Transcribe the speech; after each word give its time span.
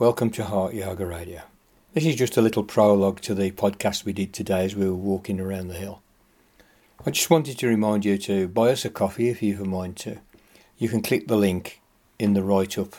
Welcome 0.00 0.30
to 0.30 0.44
Heart 0.44 0.72
Yoga 0.72 1.04
Radio. 1.04 1.42
This 1.92 2.06
is 2.06 2.16
just 2.16 2.38
a 2.38 2.40
little 2.40 2.64
prologue 2.64 3.20
to 3.20 3.34
the 3.34 3.50
podcast 3.50 4.06
we 4.06 4.14
did 4.14 4.32
today 4.32 4.64
as 4.64 4.74
we 4.74 4.86
were 4.88 4.94
walking 4.94 5.38
around 5.38 5.68
the 5.68 5.74
hill. 5.74 6.00
I 7.04 7.10
just 7.10 7.28
wanted 7.28 7.58
to 7.58 7.66
remind 7.66 8.06
you 8.06 8.16
to 8.16 8.48
buy 8.48 8.70
us 8.70 8.86
a 8.86 8.88
coffee 8.88 9.28
if 9.28 9.42
you've 9.42 9.60
a 9.60 9.66
mind 9.66 9.98
to. 9.98 10.16
You 10.78 10.88
can 10.88 11.02
click 11.02 11.28
the 11.28 11.36
link 11.36 11.82
in 12.18 12.32
the 12.32 12.42
write 12.42 12.78
up 12.78 12.94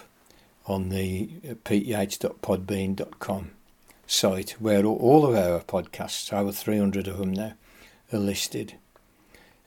on 0.68 0.90
the 0.90 1.32
uh, 1.44 1.54
peteyates.podbean.com 1.66 3.52
site 4.06 4.52
where 4.60 4.86
all 4.86 5.26
of 5.26 5.34
our 5.34 5.62
podcasts, 5.62 6.32
over 6.32 6.52
300 6.52 7.08
of 7.08 7.18
them 7.18 7.34
now, 7.34 7.54
are 8.14 8.20
listed. 8.20 8.76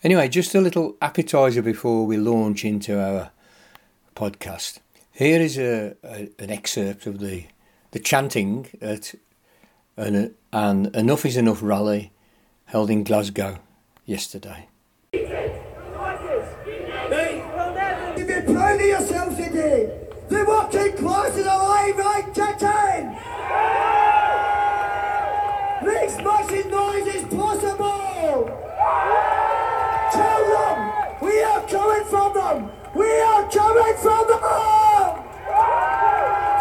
Anyway, 0.04 0.28
just 0.28 0.54
a 0.54 0.60
little 0.60 0.96
appetizer 1.02 1.62
before 1.62 2.06
we 2.06 2.16
launch 2.16 2.64
into 2.64 3.02
our 3.02 3.32
podcast. 4.14 4.78
Here 5.16 5.40
is 5.40 5.56
a, 5.58 5.94
a 6.02 6.28
an 6.40 6.50
excerpt 6.50 7.06
of 7.06 7.20
the 7.20 7.44
the 7.92 8.00
chanting 8.00 8.66
at 8.80 9.14
an, 9.96 10.34
an 10.52 10.90
Enough 10.92 11.24
is 11.24 11.36
Enough 11.36 11.62
rally 11.62 12.10
held 12.64 12.90
in 12.90 13.04
Glasgow 13.04 13.60
yesterday. 14.04 14.66
You've 15.12 15.28
been 18.26 18.44
proud 18.52 18.80
of 18.80 18.86
yourselves 18.86 19.36
today. 19.36 20.00
The 20.30 20.44
working 20.44 20.96
class 20.96 21.36
is 21.36 21.46
alive, 21.46 21.96
right, 21.96 22.34
Titan? 22.34 23.14
Makes 25.86 26.16
massive 26.24 26.68
noise 26.72 27.06
is 27.14 27.22
possible. 27.32 28.50
Tell 30.10 30.42
them 30.50 30.92
we 31.22 31.40
are 31.40 31.62
coming 31.68 32.04
from 32.06 32.34
them. 32.34 32.70
We 32.96 33.20
are 33.20 33.48
coming 33.48 33.96
from 33.98 34.26
them. 34.28 34.40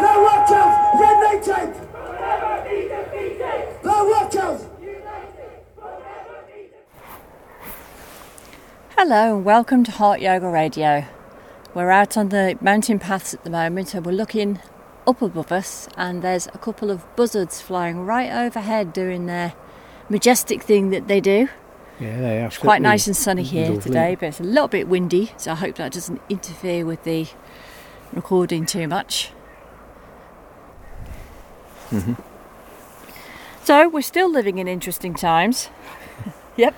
The 0.04 0.14
workers 0.26 0.74
united. 1.00 1.72
The 3.82 3.98
workers. 4.10 4.60
Hello 9.06 9.36
and 9.36 9.44
welcome 9.44 9.84
to 9.84 9.90
Heart 9.90 10.22
Yoga 10.22 10.48
Radio. 10.48 11.04
We're 11.74 11.90
out 11.90 12.16
on 12.16 12.30
the 12.30 12.56
mountain 12.62 12.98
paths 12.98 13.34
at 13.34 13.44
the 13.44 13.50
moment 13.50 13.92
and 13.92 14.06
we're 14.06 14.12
looking 14.12 14.60
up 15.06 15.20
above 15.20 15.52
us 15.52 15.90
and 15.98 16.22
there's 16.22 16.46
a 16.46 16.58
couple 16.58 16.90
of 16.90 17.04
buzzards 17.14 17.60
flying 17.60 18.06
right 18.06 18.32
overhead 18.32 18.94
doing 18.94 19.26
their 19.26 19.52
majestic 20.08 20.62
thing 20.62 20.88
that 20.88 21.06
they 21.06 21.20
do. 21.20 21.50
Yeah, 22.00 22.18
they 22.18 22.42
are. 22.42 22.50
Quite 22.50 22.80
nice 22.80 23.06
and 23.06 23.14
sunny 23.14 23.42
here 23.42 23.66
lovely. 23.66 23.82
today, 23.82 24.14
but 24.14 24.28
it's 24.28 24.40
a 24.40 24.42
little 24.42 24.68
bit 24.68 24.88
windy, 24.88 25.32
so 25.36 25.52
I 25.52 25.56
hope 25.56 25.74
that 25.74 25.92
doesn't 25.92 26.22
interfere 26.30 26.86
with 26.86 27.04
the 27.04 27.26
recording 28.14 28.64
too 28.64 28.88
much. 28.88 29.32
Mhm. 31.90 32.16
So 33.64 33.86
we're 33.86 34.00
still 34.00 34.30
living 34.30 34.56
in 34.56 34.66
interesting 34.66 35.12
times. 35.12 35.68
yep. 36.56 36.74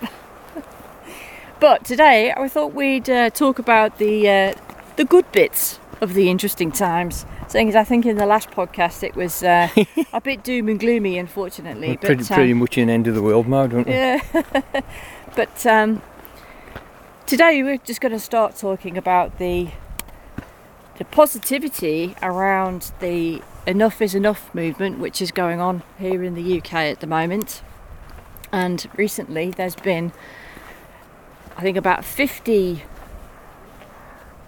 But 1.59 1.83
today 1.85 2.33
I 2.35 2.47
thought 2.47 2.73
we'd 2.73 3.09
uh, 3.09 3.29
talk 3.31 3.57
about 3.57 3.97
the 3.97 4.29
uh, 4.29 4.53
the 4.95 5.05
good 5.05 5.31
bits 5.31 5.79
of 6.01 6.13
the 6.13 6.29
interesting 6.29 6.71
times. 6.71 7.25
Saying 7.47 7.69
as 7.69 7.75
I 7.75 7.83
think 7.83 8.05
in 8.05 8.17
the 8.17 8.25
last 8.25 8.51
podcast 8.51 9.03
it 9.03 9.15
was 9.15 9.41
uh, 9.41 9.69
a 10.13 10.21
bit 10.21 10.43
doom 10.43 10.67
and 10.69 10.79
gloomy, 10.79 11.17
unfortunately. 11.17 11.89
We're 11.89 11.97
pretty, 11.97 12.23
but, 12.23 12.31
um, 12.31 12.35
pretty 12.35 12.53
much 12.53 12.77
in 12.77 12.89
end 12.89 13.07
of 13.07 13.15
the 13.15 13.23
world 13.23 13.47
mode, 13.47 13.73
aren't 13.73 13.87
we? 13.87 13.93
yeah. 13.93 14.21
but 15.35 15.65
um, 15.65 16.01
today 17.25 17.63
we're 17.63 17.77
just 17.77 18.01
going 18.01 18.11
to 18.11 18.19
start 18.19 18.55
talking 18.55 18.97
about 18.97 19.39
the 19.39 19.69
the 20.97 21.05
positivity 21.05 22.15
around 22.21 22.91
the 22.99 23.41
enough 23.65 24.01
is 24.01 24.15
enough 24.15 24.53
movement, 24.53 24.99
which 24.99 25.21
is 25.21 25.31
going 25.31 25.59
on 25.59 25.83
here 25.99 26.23
in 26.23 26.35
the 26.35 26.57
UK 26.59 26.73
at 26.73 26.99
the 27.01 27.07
moment. 27.07 27.61
And 28.51 28.87
recently, 28.95 29.51
there's 29.51 29.75
been, 29.75 30.13
I 31.57 31.61
think, 31.61 31.75
about 31.75 32.05
50 32.05 32.83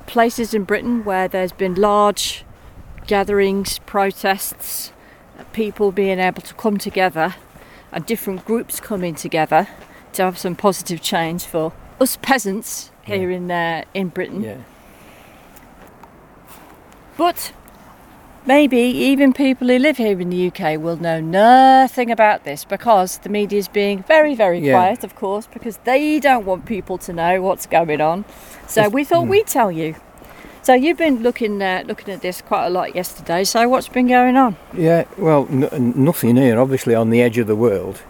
places 0.05 0.53
in 0.53 0.63
Britain 0.63 1.03
where 1.03 1.27
there's 1.27 1.51
been 1.51 1.75
large 1.75 2.45
gatherings, 3.07 3.79
protests, 3.79 4.93
people 5.51 5.91
being 5.91 6.19
able 6.19 6.41
to 6.43 6.53
come 6.53 6.77
together 6.77 7.35
and 7.91 8.05
different 8.05 8.45
groups 8.45 8.79
coming 8.79 9.15
together 9.15 9.67
to 10.13 10.23
have 10.23 10.37
some 10.37 10.55
positive 10.55 11.01
change 11.01 11.43
for 11.43 11.73
us 11.99 12.17
peasants 12.21 12.91
here 13.03 13.31
in 13.31 13.49
uh, 13.49 13.83
in 13.93 14.09
Britain. 14.09 14.43
Yeah. 14.43 14.57
But 17.17 17.51
maybe 18.49 18.79
even 18.79 19.31
people 19.31 19.67
who 19.67 19.77
live 19.77 19.97
here 19.97 20.19
in 20.19 20.31
the 20.31 20.47
UK 20.47 20.81
will 20.81 20.97
know 20.97 21.19
nothing 21.19 22.09
about 22.09 22.45
this 22.45 22.65
because 22.65 23.19
the 23.19 23.29
media 23.29 23.59
is 23.59 23.67
being 23.67 24.01
very, 24.01 24.33
very 24.33 24.57
Yeah. 24.59 24.73
quiet, 24.73 25.03
of 25.03 25.13
course, 25.15 25.45
because 25.45 25.77
they 25.83 26.19
don't 26.19 26.45
want 26.47 26.65
people 26.65 26.97
to 26.97 27.13
know 27.13 27.43
what's 27.43 27.67
going 27.67 28.01
on. 28.01 28.25
So 28.67 28.89
we 28.89 29.03
thought 29.03 29.25
mm. 29.27 29.33
we'd 29.33 29.45
tell 29.45 29.71
you. 29.71 29.89
So 30.63 30.73
you've 30.73 30.97
been 30.97 31.21
looking 31.21 31.61
uh, 31.61 31.83
looking 31.85 32.11
at 32.11 32.21
this 32.21 32.41
quite 32.41 32.65
a 32.65 32.71
lot 32.71 32.95
yesterday. 32.95 33.43
So 33.43 33.69
what's 33.69 33.87
been 33.87 34.07
going 34.07 34.35
on? 34.35 34.57
Yeah, 34.73 35.03
well, 35.17 35.47
n- 35.51 35.93
nothing 35.95 36.35
here, 36.35 36.59
obviously 36.59 36.95
on 36.95 37.11
the 37.11 37.21
edge 37.21 37.37
of 37.37 37.45
the 37.45 37.55
world. 37.55 38.01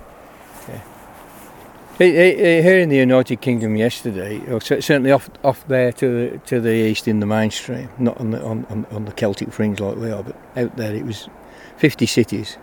Yeah. 0.70 0.76
He- 0.76 0.76
he- 0.76 0.80
he- 0.80 1.89
Here 2.00 2.80
in 2.80 2.88
the 2.88 2.96
United 2.96 3.42
Kingdom 3.42 3.76
yesterday, 3.76 4.40
or 4.50 4.62
certainly 4.62 5.12
off 5.12 5.30
off 5.44 5.68
there 5.68 5.92
to 5.92 6.30
the, 6.30 6.38
to 6.46 6.62
the 6.62 6.72
east 6.72 7.10
in 7.10 7.20
the 7.20 7.26
mainstream, 7.26 7.90
not 8.00 8.18
on 8.22 8.32
the 8.32 8.42
on, 8.42 8.66
on, 8.90 9.04
the 9.04 9.12
Celtic 9.12 9.52
fringe 9.52 9.82
like 9.82 9.98
we 9.98 10.10
are, 10.10 10.24
but 10.24 10.38
out 10.56 10.78
there 10.78 10.96
it 10.96 11.06
was 11.06 11.28
50 11.76 12.06
cities 12.06 12.58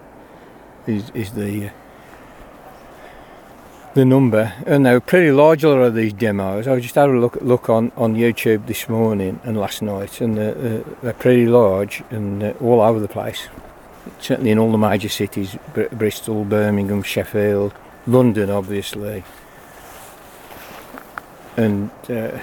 is, 0.87 1.11
is 1.11 1.33
the 1.33 1.67
uh, 1.67 1.71
the 3.93 4.07
number, 4.07 4.55
and 4.65 4.87
they 4.87 4.93
were 4.95 5.01
pretty 5.01 5.31
large. 5.33 5.65
A 5.65 5.69
lot 5.69 5.83
of 5.83 5.95
these 5.95 6.15
demos. 6.15 6.67
I 6.67 6.81
just 6.81 6.95
had 6.95 7.11
a 7.11 7.19
look 7.19 7.37
look 7.43 7.69
on, 7.69 7.93
on 7.95 8.15
YouTube 8.15 8.67
this 8.67 8.89
morning 8.89 9.41
and 9.45 9.59
last 9.59 9.83
night, 9.83 10.23
and 10.23 10.39
they're, 10.39 10.55
they're- 10.55 11.13
pretty 11.13 11.47
large 11.47 12.03
and 12.11 12.43
all 12.61 12.81
over 12.81 13.01
the 13.01 13.09
place 13.09 13.49
certainly 14.21 14.51
in 14.51 14.59
all 14.59 14.71
the 14.71 14.79
major 14.79 15.09
cities 15.09 15.57
Br- 15.75 15.89
Bristol, 15.93 16.45
Birmingham, 16.45 17.03
Sheffield, 17.03 17.75
London, 18.07 18.51
obviously. 18.51 19.25
And 21.57 21.91
uh, 22.09 22.39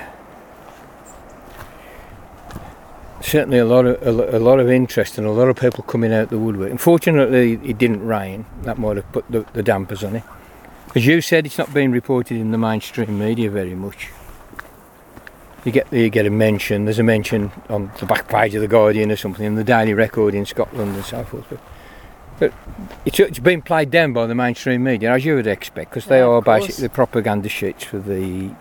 certainly 3.22 3.58
a 3.58 3.66
lot 3.66 3.86
of 3.86 4.02
a, 4.02 4.38
a 4.38 4.40
lot 4.40 4.60
of 4.60 4.70
interest 4.70 5.18
and 5.18 5.26
a 5.26 5.32
lot 5.32 5.48
of 5.48 5.56
people 5.56 5.84
coming 5.84 6.14
out 6.14 6.30
the 6.30 6.38
woodwork. 6.38 6.72
Unfortunately, 6.72 7.54
it 7.64 7.78
didn't 7.78 8.06
rain. 8.06 8.46
That 8.64 8.78
might 8.78 8.98
have 8.98 9.12
put 9.12 9.26
the, 9.30 9.46
the 9.54 9.64
dampers 9.64 10.04
on 10.04 10.16
it. 10.18 10.24
As 10.96 11.06
you 11.06 11.22
said, 11.22 11.46
it's 11.46 11.58
not 11.58 11.74
being 11.74 11.92
reported 11.92 12.38
in 12.38 12.52
the 12.52 12.58
mainstream 12.58 13.18
media 13.18 13.50
very 13.50 13.76
much. 13.76 14.10
You 15.66 15.72
get 15.72 15.92
you 15.94 16.10
get 16.10 16.26
a 16.26 16.30
mention. 16.30 16.86
There's 16.86 17.00
a 17.00 17.04
mention 17.04 17.52
on 17.70 17.92
the 18.00 18.06
back 18.06 18.28
page 18.28 18.54
of 18.54 18.62
the 18.62 18.68
Guardian 18.68 19.12
or 19.12 19.16
something, 19.16 19.46
in 19.46 19.56
the 19.56 19.64
Daily 19.64 19.94
Record 19.94 20.36
in 20.36 20.46
Scotland 20.46 20.96
and 20.96 21.06
so 21.06 21.24
forth. 21.24 21.46
But, 21.50 21.60
but 22.40 22.54
it's, 23.06 23.20
it's 23.20 23.40
been 23.40 23.62
played 23.62 23.92
down 23.92 24.14
by 24.14 24.26
the 24.26 24.36
mainstream 24.36 24.84
media, 24.84 25.12
as 25.12 25.26
you 25.26 25.36
would 25.36 25.48
expect, 25.48 25.92
because 25.92 26.06
they 26.06 26.20
Yeah, 26.20 26.28
are 26.28 26.42
basically 26.42 26.90
propaganda 26.90 27.50
sheets 27.50 27.84
for 27.84 28.00
the 28.00 28.52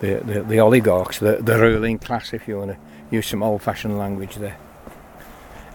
the, 0.00 0.14
the, 0.24 0.42
the 0.42 0.58
oligarchs, 0.58 1.18
the, 1.18 1.36
the 1.42 1.58
ruling 1.58 1.98
class, 1.98 2.32
if 2.32 2.48
you 2.48 2.58
want 2.58 2.70
to 2.70 2.78
use 3.10 3.26
some 3.26 3.42
old-fashioned 3.42 3.98
language 3.98 4.36
there. 4.36 4.56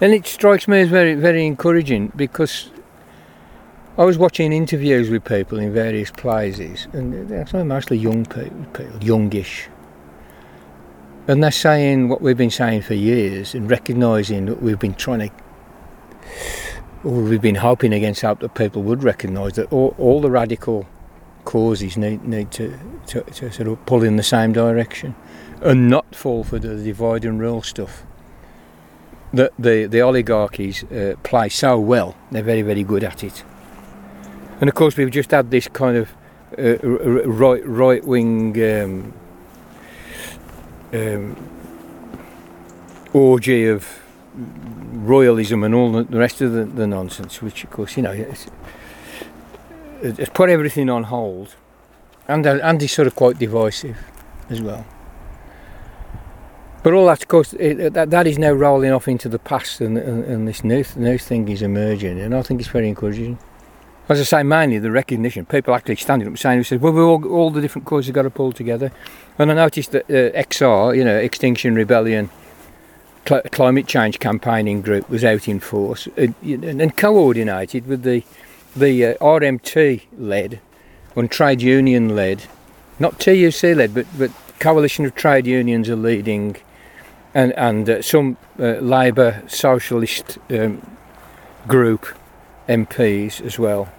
And 0.02 0.14
it 0.14 0.26
strikes 0.26 0.68
me 0.68 0.82
as 0.82 0.90
very 0.90 1.14
very 1.14 1.46
encouraging 1.46 2.12
because 2.16 2.72
I 3.98 4.04
was 4.04 4.18
watching 4.18 4.52
interviews 4.52 5.10
with 5.10 5.24
people 5.24 5.58
in 5.60 5.72
various 5.74 6.12
places, 6.12 6.88
and 6.92 7.30
they're 7.30 7.64
mostly 7.64 7.98
young 7.98 8.26
people, 8.26 8.76
youngish. 9.00 9.70
And 11.28 11.42
they're 11.42 11.52
saying 11.52 12.10
what 12.10 12.22
we've 12.22 12.38
been 12.38 12.52
saying 12.52 12.82
for 12.82 12.94
years 12.94 13.56
and 13.56 13.70
recognising 13.72 14.46
that 14.48 14.62
we've 14.62 14.78
been 14.78 14.96
trying 14.96 15.30
to, 15.30 15.36
we've 17.06 17.42
been 17.42 17.56
hoping 17.56 17.94
against 17.94 18.22
hope 18.22 18.40
that 18.40 18.56
people 18.56 18.82
would 18.82 19.04
recognise 19.04 19.54
that 19.54 19.72
all, 19.72 19.94
all 19.98 20.22
the 20.22 20.32
radical 20.32 20.88
causes 21.46 21.98
need, 21.98 22.24
need 22.26 22.52
to, 22.52 22.78
to, 23.08 23.22
to 23.22 23.52
sort 23.52 23.68
of 23.68 23.86
pull 23.86 24.04
in 24.04 24.16
the 24.16 24.24
same 24.24 24.52
direction 24.52 25.16
and 25.62 25.90
not 25.90 26.16
fall 26.16 26.44
for 26.44 26.58
the 26.58 26.76
divide 26.84 27.24
and 27.24 27.40
rule 27.40 27.62
stuff 27.62 28.04
that 29.34 29.52
the, 29.60 29.86
the 29.86 30.02
oligarchies 30.02 30.84
uh, 30.86 31.16
play 31.24 31.50
so 31.50 31.80
well. 31.80 32.16
They're 32.32 32.42
very, 32.42 32.62
very 32.62 32.84
good 32.84 33.04
at 33.04 33.24
it. 33.24 33.44
And 34.60 34.70
of 34.70 34.76
course, 34.76 34.96
we've 34.98 35.12
just 35.12 35.32
had 35.32 35.52
this 35.52 35.68
kind 35.68 35.98
of 35.98 36.14
uh, 36.58 36.78
right 37.28 37.66
right 37.68 38.04
wing 38.06 38.56
um, 38.64 39.14
um, 40.94 41.36
orgy 43.12 43.68
of 43.68 44.05
royalism 44.36 45.64
and 45.64 45.74
all 45.74 45.92
the, 45.92 46.18
rest 46.18 46.42
of 46.42 46.52
the, 46.52 46.66
the 46.66 46.88
nonsense, 46.88 47.42
which 47.42 47.64
of 47.64 47.72
course 47.72 47.96
you 47.98 48.04
know 48.04 48.12
it's, 48.12 48.48
it's 50.02 50.30
put 50.30 50.50
everything 50.50 50.90
on 50.90 51.04
hold, 51.04 51.56
and 52.28 52.46
uh, 52.46 52.60
and 52.64 52.82
is 52.82 52.92
sort 52.92 53.08
of 53.08 53.16
quite 53.16 53.40
divisive 53.40 53.98
as 54.50 54.62
well. 54.62 54.86
But 56.84 56.94
all 56.94 57.08
that, 57.08 57.24
of 57.24 57.28
course, 57.28 57.54
it, 57.54 57.94
that, 57.94 58.12
that 58.12 58.28
is 58.28 58.38
now 58.38 58.52
rolling 58.52 58.92
off 58.92 59.08
into 59.08 59.28
the 59.28 59.40
past, 59.40 59.82
and, 59.82 59.98
and, 59.98 60.24
and 60.24 60.48
this 60.48 60.64
new, 60.64 60.86
new 60.96 61.18
thing 61.18 61.50
is 61.50 61.64
emerging, 61.64 62.20
and 62.20 62.36
I 62.36 62.44
think 62.44 62.60
it's 62.60 62.70
very 62.70 62.88
encouraging. 62.88 63.40
As 64.08 64.20
I 64.20 64.24
say, 64.24 64.44
mainly 64.44 64.78
the 64.78 64.92
recognition. 64.92 65.48
People 65.48 65.74
actually 65.74 65.96
standing 65.96 66.28
up 66.28 66.38
saying, 66.38 66.64
well, 66.80 66.94
we 66.94 67.02
all, 67.02 67.28
all 67.28 67.50
the 67.50 67.60
different 67.60 67.88
causes 67.88 68.12
got 68.12 68.22
to 68.22 68.30
pull 68.30 68.52
together. 68.52 68.92
And 69.40 69.50
I 69.52 69.56
noticed 69.56 69.94
that 69.94 70.04
uh, 70.04 70.40
XR, 70.40 70.96
you 70.96 71.04
know, 71.04 71.18
Extinction 71.18 71.74
Rebellion, 71.74 72.30
cl- 73.28 73.42
climate 73.52 73.88
change 73.88 74.20
campaigning 74.20 74.82
group 74.82 75.10
was 75.10 75.24
out 75.24 75.48
in 75.48 75.60
force 75.60 76.08
uh, 76.18 76.28
and, 76.42 76.82
and 76.82 76.98
coordinated 76.98 77.88
with 77.88 78.04
the 78.04 78.24
the 78.76 79.06
uh, 79.06 79.14
RMT 79.16 80.02
led 80.18 80.60
and 81.16 81.32
trade 81.32 81.62
union 81.62 82.16
led, 82.16 82.44
not 83.00 83.20
TUC 83.20 83.64
led, 83.76 83.94
but 83.94 84.06
but 84.18 84.32
coalition 84.60 85.06
of 85.06 85.16
trade 85.16 85.48
unions 85.48 85.90
are 85.90 85.96
leading, 85.96 86.58
and 87.34 87.54
and 87.54 87.90
uh, 87.90 88.02
some 88.02 88.38
uh, 88.60 88.80
Labour 88.80 89.42
socialist 89.48 90.38
um, 90.50 90.82
group 91.68 92.06
MPs 92.68 93.42
as 93.42 93.58
well 93.58 93.90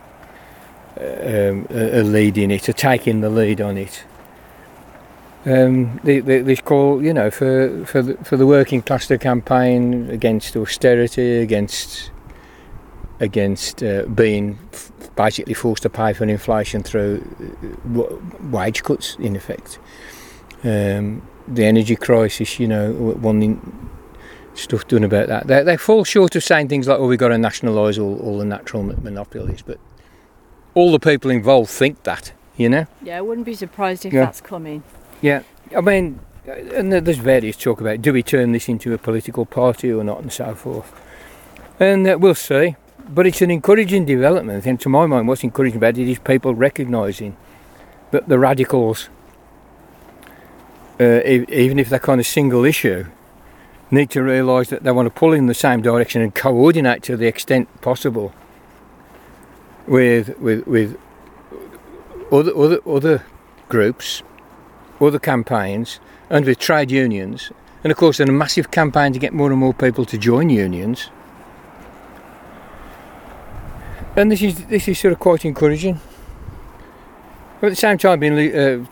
um, 1.00 1.66
are 1.70 2.02
leading 2.02 2.50
it, 2.50 2.68
are 2.68 2.74
taking 2.74 3.20
the 3.20 3.30
lead 3.30 3.60
on 3.60 3.76
it. 3.76 4.04
Um, 5.46 6.00
they, 6.02 6.18
they, 6.18 6.40
they 6.40 6.56
call, 6.56 7.02
you 7.02 7.14
know, 7.14 7.30
for 7.30 7.84
for 7.86 8.02
the, 8.02 8.16
for 8.24 8.36
the 8.36 8.46
working 8.46 8.82
class 8.82 9.06
to 9.06 9.16
campaign 9.18 10.10
against 10.10 10.56
austerity, 10.56 11.38
against 11.38 12.10
against 13.20 13.82
uh, 13.82 14.02
being 14.06 14.58
f- 14.72 14.90
basically 15.14 15.54
forced 15.54 15.82
to 15.84 15.88
pay 15.88 16.12
for 16.12 16.24
inflation 16.24 16.82
through 16.82 17.22
uh, 17.40 17.88
w- 17.92 18.22
wage 18.50 18.82
cuts, 18.82 19.16
in 19.20 19.36
effect. 19.36 19.78
Um, 20.64 21.22
the 21.48 21.64
energy 21.64 21.94
crisis, 21.96 22.58
you 22.58 22.66
know, 22.66 22.90
wanting 22.92 23.88
stuff 24.54 24.88
done 24.88 25.04
about 25.04 25.28
that. 25.28 25.46
They, 25.46 25.62
they 25.62 25.76
fall 25.76 26.02
short 26.04 26.34
of 26.34 26.42
saying 26.42 26.68
things 26.68 26.88
like, 26.88 26.98
oh, 26.98 27.06
we've 27.06 27.18
got 27.18 27.28
to 27.28 27.38
nationalise 27.38 27.98
all, 27.98 28.18
all 28.20 28.38
the 28.38 28.44
natural 28.44 28.82
monopolies, 28.82 29.62
but 29.62 29.78
all 30.74 30.90
the 30.92 30.98
people 30.98 31.30
involved 31.30 31.70
think 31.70 32.02
that, 32.02 32.32
you 32.56 32.68
know? 32.68 32.86
Yeah, 33.02 33.18
I 33.18 33.20
wouldn't 33.20 33.46
be 33.46 33.54
surprised 33.54 34.04
if 34.04 34.12
Yeah. 34.12 34.24
that's 34.24 34.40
coming. 34.40 34.82
Yeah, 35.22 35.42
I 35.76 35.80
mean, 35.80 36.20
and 36.46 36.92
there's 36.92 37.18
various 37.18 37.56
talk 37.56 37.80
about 37.80 38.02
do 38.02 38.12
we 38.12 38.22
turn 38.22 38.52
this 38.52 38.68
into 38.68 38.92
a 38.92 38.98
political 38.98 39.46
party 39.46 39.92
or 39.92 40.04
not, 40.04 40.20
and 40.20 40.32
so 40.32 40.54
forth. 40.54 40.92
And 41.80 42.06
uh, 42.06 42.16
we'll 42.18 42.34
see. 42.34 42.76
But 43.08 43.26
it's 43.26 43.40
an 43.40 43.52
encouraging 43.52 44.04
development, 44.04 44.66
and 44.66 44.80
to 44.80 44.88
my 44.88 45.06
mind, 45.06 45.28
what's 45.28 45.44
encouraging 45.44 45.76
about 45.76 45.96
it 45.96 46.08
is 46.08 46.18
people 46.18 46.54
recognising 46.54 47.36
that 48.10 48.28
the 48.28 48.38
radicals, 48.38 49.08
uh, 51.00 51.20
e- 51.24 51.46
even 51.48 51.78
if 51.78 51.88
they're 51.88 52.00
kind 52.00 52.20
of 52.20 52.26
single 52.26 52.64
issue, 52.64 53.06
need 53.92 54.10
to 54.10 54.22
realise 54.22 54.70
that 54.70 54.82
they 54.82 54.90
want 54.90 55.06
to 55.06 55.10
pull 55.10 55.32
in 55.32 55.46
the 55.46 55.54
same 55.54 55.82
direction 55.82 56.20
and 56.20 56.34
coordinate 56.34 57.02
to 57.04 57.16
the 57.16 57.26
extent 57.26 57.68
possible 57.80 58.34
with 59.86 60.36
with 60.38 60.66
with 60.66 60.98
other 62.32 62.56
other 62.56 62.80
other 62.86 63.24
groups 63.68 64.22
other 65.00 65.18
campaigns 65.18 66.00
and 66.30 66.44
with 66.44 66.58
trade 66.58 66.90
unions. 66.90 67.52
And 67.84 67.90
of 67.90 67.96
course 67.96 68.20
in 68.20 68.28
a 68.28 68.32
massive 68.32 68.70
campaign 68.70 69.12
to 69.12 69.18
get 69.18 69.32
more 69.32 69.50
and 69.50 69.58
more 69.58 69.74
people 69.74 70.04
to 70.06 70.18
join 70.18 70.50
unions. 70.50 71.10
And 74.16 74.32
this 74.32 74.42
is 74.42 74.64
this 74.66 74.88
is 74.88 74.98
sort 74.98 75.12
of 75.12 75.18
quite 75.18 75.44
encouraging. 75.44 76.00
But 77.60 77.68
at 77.68 77.70
the 77.70 77.76
same 77.76 77.98
time 77.98 78.20
being 78.20 78.36
li- 78.36 78.54
uh, 78.54 78.84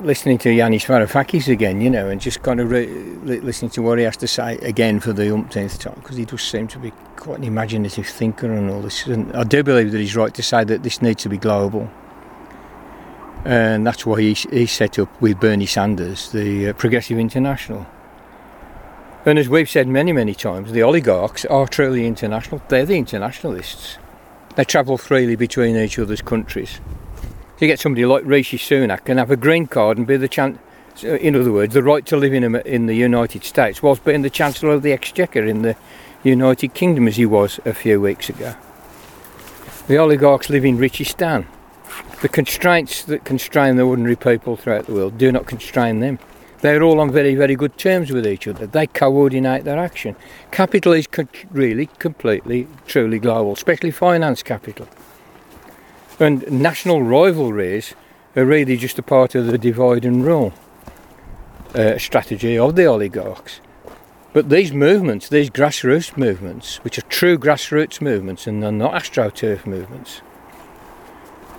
listening 0.00 0.38
to 0.38 0.48
Yanis 0.48 0.86
Varoufakis 0.86 1.48
again 1.48 1.80
you 1.80 1.90
know 1.90 2.08
and 2.08 2.20
just 2.20 2.42
kind 2.42 2.60
of 2.60 2.70
re- 2.70 2.86
listening 2.86 3.70
to 3.72 3.82
what 3.82 3.98
he 3.98 4.04
has 4.04 4.16
to 4.16 4.28
say 4.28 4.56
again 4.58 5.00
for 5.00 5.12
the 5.12 5.32
umpteenth 5.32 5.78
time 5.78 5.96
because 5.96 6.16
he 6.16 6.24
does 6.24 6.42
seem 6.42 6.68
to 6.68 6.78
be 6.78 6.92
quite 7.16 7.38
an 7.38 7.44
imaginative 7.44 8.06
thinker 8.06 8.50
and 8.52 8.70
all 8.70 8.80
this. 8.80 9.06
And 9.06 9.34
I 9.36 9.44
do 9.44 9.62
believe 9.62 9.92
that 9.92 9.98
he's 9.98 10.16
right 10.16 10.32
to 10.34 10.42
say 10.42 10.64
that 10.64 10.82
this 10.82 11.02
needs 11.02 11.22
to 11.24 11.28
be 11.28 11.36
global 11.36 11.90
and 13.48 13.86
that's 13.86 14.04
why 14.04 14.20
he, 14.20 14.34
he 14.34 14.66
set 14.66 14.98
up 14.98 15.22
with 15.22 15.40
Bernie 15.40 15.64
Sanders 15.64 16.30
the 16.32 16.68
uh, 16.68 16.72
Progressive 16.74 17.18
International. 17.18 17.86
And 19.24 19.38
as 19.38 19.48
we've 19.48 19.70
said 19.70 19.88
many, 19.88 20.12
many 20.12 20.34
times, 20.34 20.72
the 20.72 20.82
oligarchs 20.82 21.46
are 21.46 21.66
truly 21.66 22.06
international. 22.06 22.60
They're 22.68 22.84
the 22.84 22.98
internationalists. 22.98 23.96
They 24.56 24.64
travel 24.64 24.98
freely 24.98 25.34
between 25.34 25.76
each 25.76 25.98
other's 25.98 26.20
countries. 26.20 26.78
You 27.58 27.66
get 27.66 27.80
somebody 27.80 28.04
like 28.04 28.22
Rishi 28.26 28.58
Sunak 28.58 29.08
and 29.08 29.18
have 29.18 29.30
a 29.30 29.36
green 29.36 29.66
card 29.66 29.96
and 29.96 30.06
be 30.06 30.18
the 30.18 30.28
chance, 30.28 30.58
in 31.02 31.34
other 31.34 31.50
words, 31.50 31.72
the 31.72 31.82
right 31.82 32.04
to 32.04 32.18
live 32.18 32.34
in, 32.34 32.54
in 32.54 32.84
the 32.84 32.94
United 32.94 33.44
States, 33.44 33.82
whilst 33.82 34.04
being 34.04 34.20
the 34.20 34.28
Chancellor 34.28 34.72
of 34.72 34.82
the 34.82 34.92
Exchequer 34.92 35.46
in 35.46 35.62
the 35.62 35.74
United 36.22 36.74
Kingdom, 36.74 37.08
as 37.08 37.16
he 37.16 37.24
was 37.24 37.60
a 37.64 37.72
few 37.72 37.98
weeks 37.98 38.28
ago. 38.28 38.54
The 39.86 39.96
oligarchs 39.96 40.50
live 40.50 40.66
in 40.66 40.76
Richistan. 40.76 41.46
The 42.20 42.28
constraints 42.28 43.04
that 43.04 43.24
constrain 43.24 43.76
the 43.76 43.82
ordinary 43.82 44.16
people 44.16 44.56
throughout 44.56 44.86
the 44.86 44.94
world 44.94 45.18
do 45.18 45.30
not 45.30 45.46
constrain 45.46 46.00
them. 46.00 46.18
They're 46.60 46.82
all 46.82 46.98
on 46.98 47.12
very, 47.12 47.36
very 47.36 47.54
good 47.54 47.78
terms 47.78 48.10
with 48.10 48.26
each 48.26 48.48
other. 48.48 48.66
They 48.66 48.88
coordinate 48.88 49.64
their 49.64 49.78
action. 49.78 50.16
Capital 50.50 50.92
is 50.92 51.06
really, 51.52 51.86
completely, 51.98 52.66
truly 52.86 53.20
global, 53.20 53.52
especially 53.52 53.92
finance 53.92 54.42
capital. 54.42 54.88
And 56.18 56.50
national 56.50 57.02
rivalries 57.02 57.94
are 58.34 58.44
really 58.44 58.76
just 58.76 58.98
a 58.98 59.02
part 59.02 59.36
of 59.36 59.46
the 59.46 59.58
divide 59.58 60.04
and 60.04 60.24
rule 60.24 60.52
uh, 61.74 61.96
strategy 61.98 62.58
of 62.58 62.74
the 62.74 62.86
oligarchs. 62.86 63.60
But 64.32 64.50
these 64.50 64.72
movements, 64.72 65.28
these 65.28 65.50
grassroots 65.50 66.16
movements, 66.16 66.78
which 66.78 66.98
are 66.98 67.02
true 67.02 67.38
grassroots 67.38 68.00
movements 68.00 68.46
and 68.46 68.62
are 68.64 68.72
not 68.72 68.94
astroturf 68.94 69.64
movements, 69.64 70.22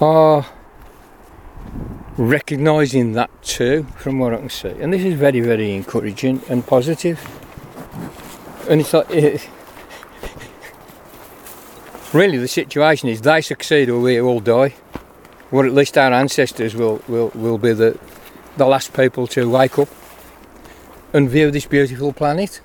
are 0.01 0.45
recognising 2.17 3.13
that 3.13 3.29
too, 3.41 3.85
from 3.97 4.19
what 4.19 4.33
I 4.33 4.37
can 4.37 4.49
see. 4.49 4.69
And 4.69 4.93
this 4.93 5.03
is 5.03 5.13
very, 5.13 5.39
very 5.39 5.73
encouraging 5.73 6.41
and 6.49 6.65
positive. 6.65 7.19
And 8.69 8.81
it's 8.81 8.93
like, 8.93 9.09
eh, 9.11 9.39
really, 12.13 12.37
the 12.37 12.47
situation 12.47 13.09
is 13.09 13.21
they 13.21 13.41
succeed 13.41 13.89
or 13.89 13.99
we 13.99 14.19
all 14.19 14.39
die. 14.39 14.75
Or 15.51 15.65
at 15.65 15.73
least 15.73 15.97
our 15.97 16.13
ancestors 16.13 16.75
will, 16.75 17.01
will, 17.07 17.29
will 17.33 17.57
be 17.57 17.73
the, 17.73 17.97
the 18.57 18.65
last 18.65 18.93
people 18.93 19.25
to 19.27 19.49
wake 19.49 19.79
up 19.79 19.89
and 21.13 21.29
view 21.29 21.49
this 21.51 21.65
beautiful 21.65 22.13
planet. 22.13 22.61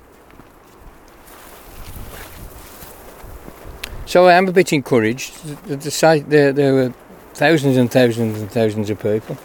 So 4.05 4.27
I 4.27 4.33
am 4.33 4.47
a 4.47 4.51
bit 4.51 4.71
encouraged. 4.71 5.33
The, 5.67 6.53
there 6.53 6.73
were 6.73 6.93
thousands 7.35 7.77
and 7.77 7.91
thousands 7.91 8.41
and 8.41 8.49
thousands 8.49 8.89
of 8.89 8.99
people. 8.99 9.37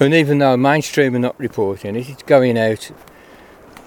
And 0.00 0.12
even 0.14 0.38
though 0.38 0.56
mainstream 0.56 1.14
are 1.14 1.20
not 1.20 1.38
reporting 1.38 1.96
it, 1.96 2.08
it's 2.08 2.22
going 2.22 2.58
out 2.58 2.90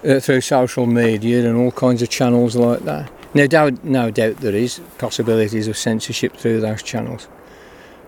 uh, 0.04 0.20
through 0.20 0.40
social 0.40 0.86
media 0.86 1.46
and 1.46 1.56
all 1.56 1.72
kinds 1.72 2.00
of 2.02 2.08
channels 2.08 2.56
like 2.56 2.80
that. 2.80 3.10
No 3.34 3.46
doubt, 3.46 3.84
no 3.84 4.10
doubt 4.10 4.38
there 4.38 4.54
is 4.54 4.80
possibilities 4.98 5.68
of 5.68 5.76
censorship 5.76 6.36
through 6.36 6.60
those 6.60 6.82
channels. 6.82 7.28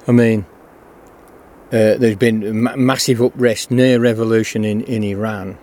I 0.09 0.13
mean, 0.13 0.47
uh, 1.69 1.95
there's 1.97 2.17
been 2.17 2.63
ma- 2.63 2.77
massive 2.77 3.21
unrest, 3.21 3.71
near 3.71 4.01
revolution 4.01 4.65
in, 4.65 4.83
in 4.83 5.03
Iran. 5.05 5.59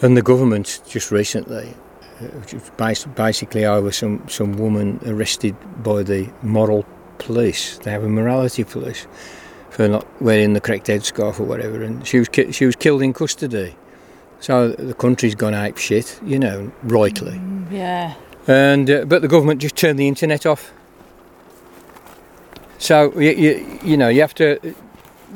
And 0.00 0.16
the 0.16 0.22
government 0.22 0.80
just 0.88 1.10
recently, 1.10 1.74
uh, 2.20 2.98
basically 3.16 3.64
over 3.64 3.92
some, 3.92 4.26
some 4.28 4.52
woman 4.54 5.00
arrested 5.06 5.56
by 5.82 6.02
the 6.02 6.30
moral 6.42 6.86
police. 7.18 7.78
They 7.78 7.90
have 7.90 8.04
a 8.04 8.08
morality 8.08 8.64
police 8.64 9.06
for 9.70 9.88
not 9.88 10.06
wearing 10.20 10.52
the 10.52 10.60
correct 10.60 10.86
headscarf 10.86 11.40
or 11.40 11.44
whatever, 11.44 11.82
and 11.82 12.06
she 12.06 12.18
was 12.18 12.28
ki- 12.28 12.52
she 12.52 12.66
was 12.66 12.76
killed 12.76 13.02
in 13.02 13.12
custody. 13.12 13.74
So 14.40 14.68
the 14.68 14.94
country's 14.94 15.34
gone 15.34 15.54
ape 15.54 15.78
shit, 15.78 16.20
you 16.24 16.38
know, 16.38 16.70
rightly. 16.82 17.40
Yeah. 17.70 18.14
And 18.46 18.90
uh, 18.90 19.04
but 19.06 19.22
the 19.22 19.28
government 19.28 19.60
just 19.62 19.74
turned 19.74 19.98
the 19.98 20.06
internet 20.06 20.44
off. 20.46 20.72
So 22.78 23.18
you, 23.18 23.30
you 23.30 23.78
you 23.82 23.96
know 23.96 24.08
you 24.08 24.20
have 24.20 24.34
to 24.34 24.74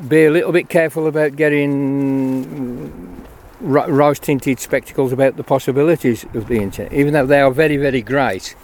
be 0.07 0.25
a 0.25 0.31
little 0.31 0.51
bit 0.51 0.69
careful 0.69 1.07
about 1.07 1.35
getting 1.35 3.15
ro- 3.61 3.87
rose 3.89 4.19
tinted 4.19 4.59
spectacles 4.59 5.11
about 5.11 5.35
the 5.35 5.43
possibilities 5.43 6.25
of 6.35 6.47
the 6.47 6.57
internet, 6.61 6.93
even 6.93 7.13
though 7.13 7.25
they 7.25 7.41
are 7.41 7.51
very 7.51 7.77
very 7.77 8.01
great. 8.01 8.55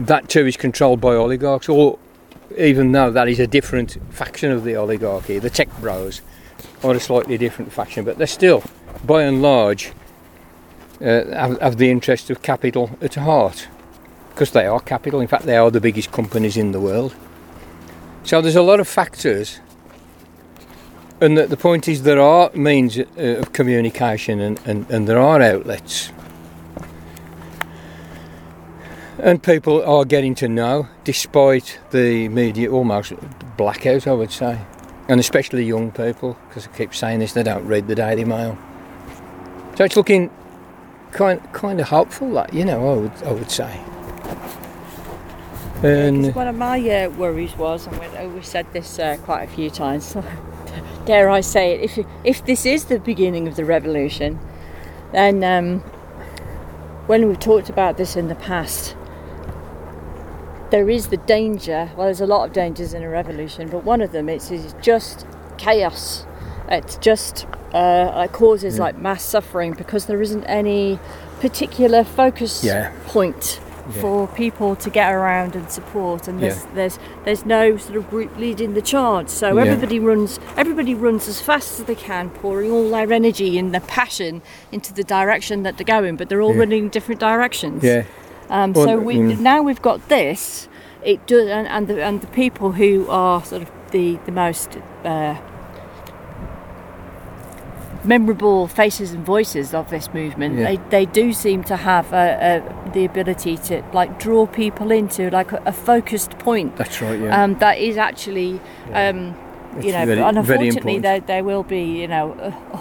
That 0.00 0.28
too 0.28 0.46
is 0.46 0.56
controlled 0.56 1.00
by 1.00 1.14
oligarchs, 1.14 1.68
or 1.68 1.98
even 2.56 2.92
though 2.92 3.10
that 3.10 3.28
is 3.28 3.38
a 3.38 3.46
different 3.46 3.98
faction 4.10 4.50
of 4.50 4.64
the 4.64 4.74
oligarchy, 4.74 5.38
the 5.38 5.50
tech 5.50 5.68
bros 5.80 6.20
are 6.82 6.94
a 6.94 7.00
slightly 7.00 7.38
different 7.38 7.72
faction, 7.72 8.04
but 8.04 8.18
they're 8.18 8.26
still, 8.26 8.64
by 9.04 9.22
and 9.22 9.42
large, 9.42 9.92
uh, 11.00 11.24
have, 11.32 11.60
have 11.60 11.76
the 11.76 11.90
interest 11.90 12.30
of 12.30 12.42
capital 12.42 12.90
at 13.00 13.14
heart 13.14 13.68
because 14.30 14.50
they 14.50 14.66
are 14.66 14.80
capital. 14.80 15.20
In 15.20 15.28
fact, 15.28 15.44
they 15.44 15.56
are 15.56 15.70
the 15.70 15.80
biggest 15.80 16.10
companies 16.12 16.56
in 16.56 16.72
the 16.72 16.80
world. 16.80 17.14
So 18.24 18.40
there's 18.40 18.56
a 18.56 18.62
lot 18.62 18.80
of 18.80 18.88
factors 18.88 19.60
And 21.20 21.36
the, 21.36 21.46
the 21.46 21.56
point 21.56 21.86
is, 21.86 22.02
there 22.02 22.20
are 22.20 22.50
means 22.54 22.98
uh, 22.98 23.04
of 23.16 23.52
communication 23.52 24.40
and, 24.40 24.60
and, 24.64 24.90
and 24.90 25.06
there 25.06 25.18
are 25.18 25.42
outlets. 25.42 26.12
And 29.22 29.42
people 29.42 29.82
are 29.84 30.04
getting 30.06 30.34
to 30.36 30.48
know, 30.48 30.88
despite 31.04 31.78
the 31.90 32.28
media 32.28 32.70
almost 32.70 33.12
blackout, 33.56 34.06
I 34.06 34.12
would 34.12 34.32
say. 34.32 34.58
And 35.08 35.20
especially 35.20 35.64
young 35.64 35.90
people, 35.90 36.38
because 36.48 36.66
I 36.66 36.70
keep 36.70 36.94
saying 36.94 37.18
this, 37.18 37.34
they 37.34 37.42
don't 37.42 37.66
read 37.66 37.86
the 37.86 37.94
Daily 37.94 38.24
Mail. 38.24 38.56
So 39.76 39.84
it's 39.84 39.96
looking 39.96 40.30
kind 41.12 41.40
kind 41.52 41.80
of 41.80 41.88
hopeful, 41.88 42.30
that 42.34 42.54
you 42.54 42.64
know, 42.64 42.92
I 42.92 42.96
would 42.96 43.22
I 43.24 43.32
would 43.32 43.50
say. 43.50 43.80
And 45.82 46.34
one 46.34 46.46
of 46.48 46.56
my 46.56 46.78
uh, 46.78 47.10
worries 47.10 47.56
was, 47.56 47.86
and 47.86 47.98
we- 47.98 48.34
we've 48.34 48.46
said 48.46 48.66
this 48.72 48.98
uh, 48.98 49.16
quite 49.24 49.42
a 49.42 49.46
few 49.48 49.70
times, 49.70 50.14
dare 51.06 51.30
I 51.30 51.40
say 51.40 51.72
it, 51.74 51.98
if, 51.98 52.06
if 52.24 52.44
this 52.44 52.66
is 52.66 52.84
the 52.86 53.00
beginning 53.00 53.48
of 53.48 53.56
the 53.56 53.64
revolution, 53.64 54.38
then 55.12 55.42
um, 55.42 55.80
when 57.06 57.26
we've 57.26 57.40
talked 57.40 57.70
about 57.70 57.96
this 57.96 58.14
in 58.14 58.28
the 58.28 58.34
past, 58.34 58.94
there 60.70 60.88
is 60.90 61.08
the 61.08 61.16
danger, 61.16 61.90
well, 61.96 62.06
there's 62.06 62.20
a 62.20 62.26
lot 62.26 62.46
of 62.46 62.52
dangers 62.52 62.94
in 62.94 63.02
a 63.02 63.08
revolution, 63.08 63.68
but 63.68 63.84
one 63.84 64.00
of 64.00 64.12
them 64.12 64.28
is, 64.28 64.50
is 64.50 64.74
just 64.80 65.26
chaos. 65.58 66.24
It's 66.68 66.96
just 66.98 67.46
uh, 67.72 68.22
it 68.24 68.32
causes 68.32 68.78
like 68.78 68.98
mass 68.98 69.22
suffering 69.24 69.72
because 69.72 70.06
there 70.06 70.20
isn't 70.22 70.44
any 70.44 70.98
particular 71.40 72.04
focus 72.04 72.62
Yeah. 72.64 72.92
point 73.06 73.60
Yeah. 73.94 74.00
for 74.00 74.26
people 74.28 74.76
to 74.76 74.90
get 74.90 75.12
around 75.12 75.56
and 75.56 75.70
support 75.70 76.28
and 76.28 76.40
there's 76.42 76.58
Yeah. 76.64 76.70
there's 76.74 76.98
there's 77.24 77.46
no 77.46 77.76
sort 77.76 77.96
of 77.96 78.10
group 78.10 78.36
leading 78.38 78.74
the 78.74 78.82
charge 78.82 79.28
so 79.28 79.54
Yeah. 79.56 79.62
everybody 79.62 79.98
runs 79.98 80.38
everybody 80.56 80.94
runs 80.94 81.28
as 81.28 81.40
fast 81.40 81.80
as 81.80 81.86
they 81.86 81.94
can 81.94 82.30
pouring 82.30 82.70
all 82.70 82.90
their 82.90 83.12
energy 83.12 83.56
and 83.58 83.72
their 83.72 83.80
passion 83.80 84.42
into 84.70 84.92
the 84.92 85.02
direction 85.02 85.62
that 85.62 85.76
they're 85.78 85.84
going 85.96 86.16
but 86.16 86.28
they're 86.28 86.42
all 86.42 86.52
Yeah. 86.54 86.60
running 86.60 86.84
in 86.84 86.88
different 86.90 87.20
directions 87.20 87.82
yeah, 87.82 88.02
um, 88.50 88.72
Well, 88.74 88.84
so 88.86 88.98
we, 88.98 89.14
mm. 89.16 89.38
now 89.40 89.62
we've 89.62 89.82
got 89.82 90.08
this. 90.08 90.68
It 91.02 91.26
does, 91.26 91.48
and, 91.48 91.66
and 91.66 91.88
the 91.88 92.02
and 92.04 92.20
the 92.20 92.26
people 92.26 92.72
who 92.72 93.06
are 93.08 93.42
sort 93.44 93.62
of 93.62 93.70
the 93.90 94.18
the 94.26 94.32
most 94.32 94.76
uh, 95.04 95.36
memorable 98.04 98.66
faces 98.66 99.12
and 99.12 99.24
voices 99.24 99.74
of 99.74 99.90
this 99.90 100.12
movement. 100.14 100.58
Yeah. 100.58 100.64
They 100.64 100.76
they 100.90 101.06
do 101.06 101.32
seem 101.32 101.64
to 101.64 101.76
have 101.76 102.12
a, 102.12 102.62
a, 102.86 102.90
the 102.92 103.04
ability 103.04 103.56
to 103.68 103.82
like 103.92 104.18
draw 104.18 104.46
people 104.46 104.90
into 104.90 105.30
like 105.30 105.52
a, 105.52 105.62
a 105.66 105.72
focused 105.72 106.38
point. 106.38 106.76
that's 106.76 107.00
right. 107.02 107.18
Yeah, 107.20 107.42
Um, 107.42 107.58
that 107.58 107.78
is 107.78 107.96
actually, 107.96 108.60
um, 108.92 109.36
you 109.80 109.92
know, 109.92 110.06
very- 110.06 110.20
unfortunately, 110.20 110.98
there, 110.98 111.20
there 111.20 111.44
will 111.44 111.62
be, 111.62 111.82
you 111.82 112.08
know, 112.08 112.32
uh, 112.32 112.78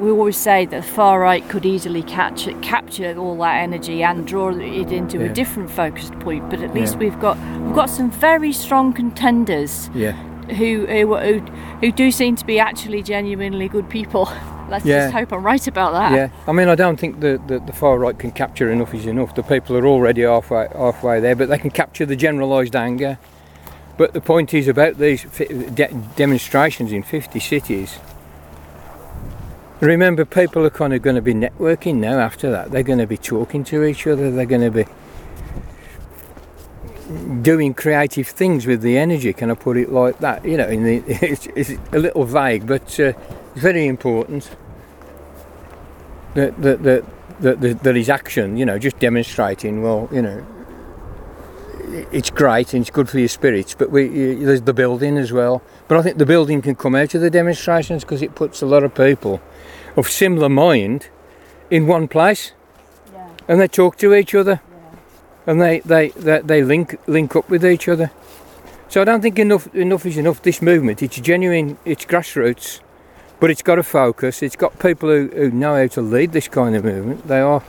we 0.00 0.10
always 0.10 0.36
say 0.36 0.64
that 0.66 0.82
the 0.82 0.88
far 0.88 1.20
right 1.20 1.46
could 1.48 1.66
easily 1.66 2.02
catch 2.02 2.46
it, 2.48 2.60
capture 2.62 3.14
all 3.18 3.36
that 3.38 3.56
energy 3.62 4.02
and 4.02 4.26
draw 4.26 4.48
it 4.50 4.90
into 4.92 5.18
Yeah. 5.18 5.26
a 5.26 5.28
different 5.34 5.70
focused 5.70 6.18
point. 6.20 6.48
But 6.50 6.60
at 6.62 6.72
least 6.74 6.94
Yeah. 6.94 7.00
we've 7.00 7.20
got 7.20 7.36
we've 7.60 7.74
got 7.74 7.90
some 7.90 8.10
very 8.10 8.52
strong 8.52 8.92
contenders 8.92 9.90
yeah, 9.94 10.12
who 10.58 10.86
who, 10.86 11.16
who, 11.16 11.38
who 11.80 11.92
do 11.92 12.10
seem 12.10 12.34
to 12.36 12.46
be 12.46 12.58
actually 12.58 13.02
genuinely 13.02 13.68
good 13.68 13.88
people. 13.88 14.28
Let's 14.70 14.84
Yeah. 14.84 15.00
just 15.06 15.14
hope 15.14 15.32
I'm 15.32 15.44
right 15.44 15.66
about 15.66 15.92
that. 15.92 16.12
yeah. 16.12 16.28
I 16.46 16.52
mean, 16.52 16.68
I 16.68 16.76
don't 16.76 16.96
think 16.98 17.18
the, 17.20 17.40
the, 17.46 17.58
the 17.58 17.72
far 17.72 17.98
right 17.98 18.16
can 18.16 18.30
capture 18.30 18.70
enough 18.70 18.94
is 18.94 19.04
enough. 19.06 19.34
The 19.34 19.42
people 19.42 19.76
are 19.76 19.86
already 19.86 20.22
halfway 20.22 20.68
halfway 20.74 21.18
there, 21.20 21.34
but 21.34 21.48
they 21.48 21.58
can 21.58 21.70
capture 21.70 22.06
the 22.06 22.16
generalised 22.16 22.76
anger. 22.76 23.18
But 23.98 24.12
the 24.14 24.20
point 24.20 24.54
is 24.54 24.66
about 24.68 24.96
these 24.98 25.24
de- 25.74 25.92
demonstrations 26.16 26.90
in 26.92 27.02
50 27.02 27.38
cities. 27.40 27.98
Remember, 29.80 30.26
people 30.26 30.64
are 30.66 30.70
kind 30.70 30.92
of 30.92 31.00
going 31.00 31.16
to 31.16 31.22
be 31.22 31.32
networking 31.32 31.96
now 31.96 32.18
after 32.18 32.50
that. 32.50 32.70
They're 32.70 32.82
going 32.82 32.98
to 32.98 33.06
be 33.06 33.16
talking 33.16 33.64
to 33.64 33.82
each 33.84 34.06
other. 34.06 34.30
They're 34.30 34.44
going 34.44 34.60
to 34.60 34.70
be 34.70 34.84
doing 37.42 37.72
creative 37.72 38.28
things 38.28 38.66
with 38.66 38.82
the 38.82 38.98
energy. 38.98 39.32
Can 39.32 39.50
I 39.50 39.54
put 39.54 39.78
it 39.78 39.90
like 39.90 40.18
that? 40.18 40.44
You 40.44 40.58
know, 40.58 40.68
the, 40.68 40.96
it's, 41.08 41.46
it's 41.56 41.70
a 41.92 41.98
little 41.98 42.24
vague, 42.24 42.66
but 42.66 43.00
uh, 43.00 43.12
it's 43.54 43.62
very 43.62 43.86
important 43.86 44.54
that 46.34 46.60
that 46.60 46.82
that 46.82 47.04
that, 47.40 47.82
that, 47.82 48.08
action, 48.10 48.58
you 48.58 48.66
know, 48.66 48.78
just 48.78 48.98
demonstrating. 48.98 49.82
Well, 49.82 50.10
you 50.12 50.20
know, 50.20 50.46
it's 52.12 52.28
great 52.28 52.74
and 52.74 52.82
it's 52.82 52.90
good 52.90 53.08
for 53.08 53.18
your 53.18 53.28
spirits. 53.28 53.74
But 53.74 53.90
we 53.90 54.08
y- 54.08 54.44
there's 54.44 54.62
the 54.62 54.74
building 54.74 55.16
as 55.16 55.32
well. 55.32 55.62
But 55.88 55.96
I 55.96 56.02
think 56.02 56.18
the 56.18 56.26
building 56.26 56.60
can 56.60 56.74
come 56.74 56.94
out 56.94 57.14
of 57.14 57.22
the 57.22 57.30
demonstrations 57.30 58.04
because 58.04 58.20
it 58.20 58.34
puts 58.34 58.60
a 58.60 58.66
lot 58.66 58.84
of 58.84 58.94
people 58.94 59.40
of 60.00 60.08
similar 60.10 60.48
mind 60.48 61.08
in 61.70 61.86
one 61.86 62.08
place, 62.08 62.52
Yeah. 63.12 63.28
and 63.48 63.60
they 63.60 63.68
talk 63.68 63.96
to 63.98 64.14
each 64.14 64.34
other, 64.34 64.60
Yeah. 64.60 65.52
and 65.52 65.60
they 65.60 65.80
they, 65.80 66.08
they, 66.26 66.40
they 66.40 66.62
link 66.62 66.96
link 67.06 67.36
up 67.36 67.48
with 67.50 67.64
each 67.64 67.88
other. 67.88 68.10
So 68.88 69.00
I 69.00 69.04
don't 69.04 69.20
think 69.22 69.38
enough 69.38 69.72
enough 69.74 70.04
is 70.06 70.16
enough. 70.16 70.42
This 70.42 70.60
movement, 70.60 71.02
it's 71.02 71.20
genuine, 71.20 71.76
it's 71.84 72.04
grassroots, 72.04 72.80
but 73.38 73.50
it's 73.50 73.62
got 73.62 73.78
a 73.78 73.82
focus. 73.84 74.42
It's 74.42 74.56
got 74.56 74.78
people 74.78 75.08
who, 75.08 75.28
who 75.28 75.50
know 75.50 75.76
how 75.76 75.86
to 75.88 76.02
lead 76.02 76.32
this 76.32 76.48
kind 76.48 76.74
of 76.74 76.82
movement. 76.84 77.28
They 77.28 77.40
are, 77.40 77.62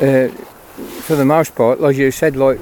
uh, 0.00 0.28
for 1.06 1.16
the 1.16 1.24
most 1.24 1.54
part, 1.54 1.80
like 1.80 1.96
you 1.96 2.10
said, 2.10 2.34
like 2.36 2.58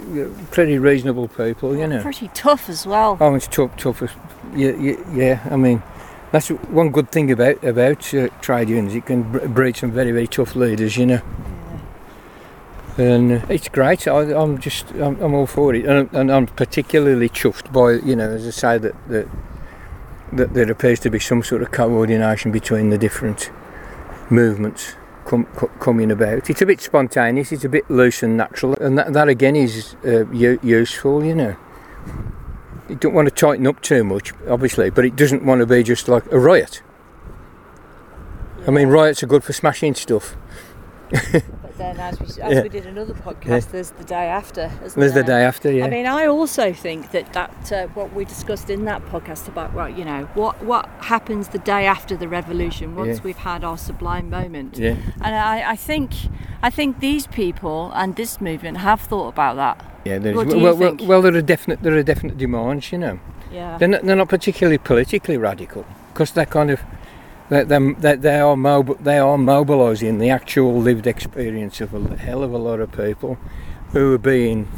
pretty 0.50 0.78
reasonable 0.78 1.28
people. 1.28 1.76
You 1.76 1.86
know. 1.86 2.02
Pretty 2.02 2.28
tough 2.34 2.68
as 2.68 2.86
well. 2.86 3.16
Oh, 3.20 3.34
it's 3.34 3.48
tough, 3.48 3.76
tough. 3.76 4.02
as- 4.02 4.10
Yeah, 4.54 4.72
yeah, 4.78 4.96
yeah. 5.14 5.48
I 5.50 5.56
mean, 5.56 5.82
that's 6.32 6.48
one 6.48 6.90
good 6.90 7.10
thing 7.10 7.30
about 7.30 7.62
about 7.64 8.14
uh, 8.14 8.28
trade 8.40 8.68
unions. 8.68 8.94
It 8.94 9.06
can 9.06 9.30
br- 9.32 9.46
breed 9.48 9.76
some 9.76 9.90
very, 9.90 10.12
very 10.12 10.26
tough 10.26 10.54
leaders. 10.54 10.96
You 10.96 11.06
know. 11.06 11.22
And 12.98 13.32
uh, 13.32 13.46
it's 13.48 13.68
great. 13.68 14.06
I, 14.06 14.34
I'm 14.34 14.58
just, 14.58 14.90
I'm, 14.92 15.20
I'm 15.22 15.32
all 15.32 15.46
for 15.46 15.74
it, 15.74 15.86
and, 15.86 16.12
and 16.12 16.30
I'm 16.30 16.46
particularly 16.46 17.28
chuffed 17.30 17.72
by, 17.72 17.92
you 18.06 18.14
know, 18.14 18.30
as 18.30 18.46
I 18.46 18.50
say 18.50 18.78
that 18.78 19.08
that 19.08 19.28
that 20.32 20.54
there 20.54 20.70
appears 20.70 21.00
to 21.00 21.10
be 21.10 21.18
some 21.18 21.42
sort 21.42 21.62
of 21.62 21.70
coordination 21.70 22.52
between 22.52 22.90
the 22.90 22.98
different 22.98 23.50
movements 24.30 24.94
com- 25.24 25.46
co- 25.56 25.70
coming 25.80 26.10
about. 26.10 26.50
It's 26.50 26.62
a 26.62 26.66
bit 26.66 26.80
spontaneous. 26.80 27.52
It's 27.52 27.64
a 27.64 27.68
bit 27.68 27.88
loose 27.90 28.22
and 28.22 28.36
natural, 28.36 28.74
and 28.74 28.98
that, 28.98 29.12
that 29.12 29.28
again 29.28 29.56
is 29.56 29.96
uh, 30.04 30.30
useful. 30.30 31.24
You 31.24 31.34
know, 31.34 31.56
you 32.90 32.96
don't 32.96 33.14
want 33.14 33.28
to 33.28 33.34
tighten 33.34 33.66
up 33.66 33.80
too 33.80 34.04
much, 34.04 34.32
obviously, 34.48 34.90
but 34.90 35.04
it 35.04 35.16
doesn't 35.16 35.44
want 35.44 35.60
to 35.60 35.66
be 35.66 35.82
just 35.82 36.08
like 36.08 36.30
a 36.32 36.38
riot. 36.38 36.82
I 38.66 38.70
mean, 38.70 38.88
riots 38.88 39.22
are 39.22 39.26
good 39.26 39.42
for 39.44 39.52
smashing 39.52 39.94
stuff. 39.94 40.36
But 41.32 41.76
then, 41.78 41.98
as 42.00 42.20
we, 42.20 42.26
as 42.26 42.36
Yeah. 42.36 42.62
we 42.62 42.68
did 42.68 42.84
another 42.86 43.14
podcast, 43.14 43.48
Yeah. 43.66 43.72
there's 43.72 43.90
the 43.92 44.04
day 44.04 44.26
after. 44.26 44.70
There's 44.94 45.14
the 45.14 45.22
day 45.22 45.42
after, 45.44 45.72
yeah. 45.72 45.86
I 45.86 45.88
mean, 45.88 46.04
I 46.06 46.26
also 46.26 46.74
think 46.74 47.10
that 47.12 47.32
that 47.32 47.72
uh, 47.72 47.86
what 47.94 48.12
we 48.12 48.26
discussed 48.26 48.68
in 48.68 48.84
that 48.84 49.02
podcast 49.06 49.48
about 49.48 49.72
well, 49.72 49.88
you 49.88 50.04
know, 50.04 50.28
what 50.34 50.62
what 50.62 50.86
happens 51.00 51.48
the 51.48 51.58
day 51.58 51.86
after 51.86 52.18
the 52.18 52.28
revolution 52.28 52.94
once 52.96 53.16
Yeah. 53.16 53.22
we've 53.24 53.38
had 53.38 53.64
our 53.64 53.78
sublime 53.78 54.28
moment. 54.28 54.76
yeah, 54.76 54.96
And 55.22 55.34
I, 55.34 55.70
I 55.70 55.76
think 55.76 56.10
I 56.62 56.68
think 56.68 57.00
these 57.00 57.26
people 57.26 57.90
and 57.94 58.14
this 58.14 58.40
movement 58.42 58.76
have 58.78 59.00
thought 59.00 59.28
about 59.28 59.56
that. 59.56 59.82
Yeah. 60.04 60.18
There 60.18 60.32
is, 60.32 60.36
What 60.36 60.48
do 60.48 60.56
you 60.56 60.62
well, 60.62 60.76
well, 60.76 60.96
think? 60.96 61.08
well, 61.08 61.22
there 61.22 61.34
are 61.34 61.42
definite, 61.42 61.82
there 61.82 61.96
are 61.96 62.02
definite 62.02 62.38
demands, 62.38 62.92
you 62.92 62.98
know. 62.98 63.20
Yeah. 63.52 63.78
They're 63.78 63.88
not, 63.88 64.02
they're 64.02 64.16
not 64.16 64.28
particularly 64.28 64.78
politically 64.78 65.36
radical 65.36 65.84
because 66.12 66.32
they're 66.32 66.46
kind 66.46 66.70
of 66.70 66.80
they 67.48 67.64
they 67.64 67.92
they, 67.94 68.16
they 68.16 68.38
are 68.40 68.56
mob, 68.56 69.02
they 69.02 69.18
are 69.18 69.36
mobilising 69.36 70.18
the 70.18 70.30
actual 70.30 70.80
lived 70.80 71.06
experience 71.06 71.80
of 71.80 71.94
a 71.94 72.16
hell 72.16 72.42
of 72.42 72.52
a 72.52 72.58
lot 72.58 72.80
of 72.80 72.92
people 72.92 73.38
who 73.92 74.14
are 74.14 74.18
being 74.18 74.68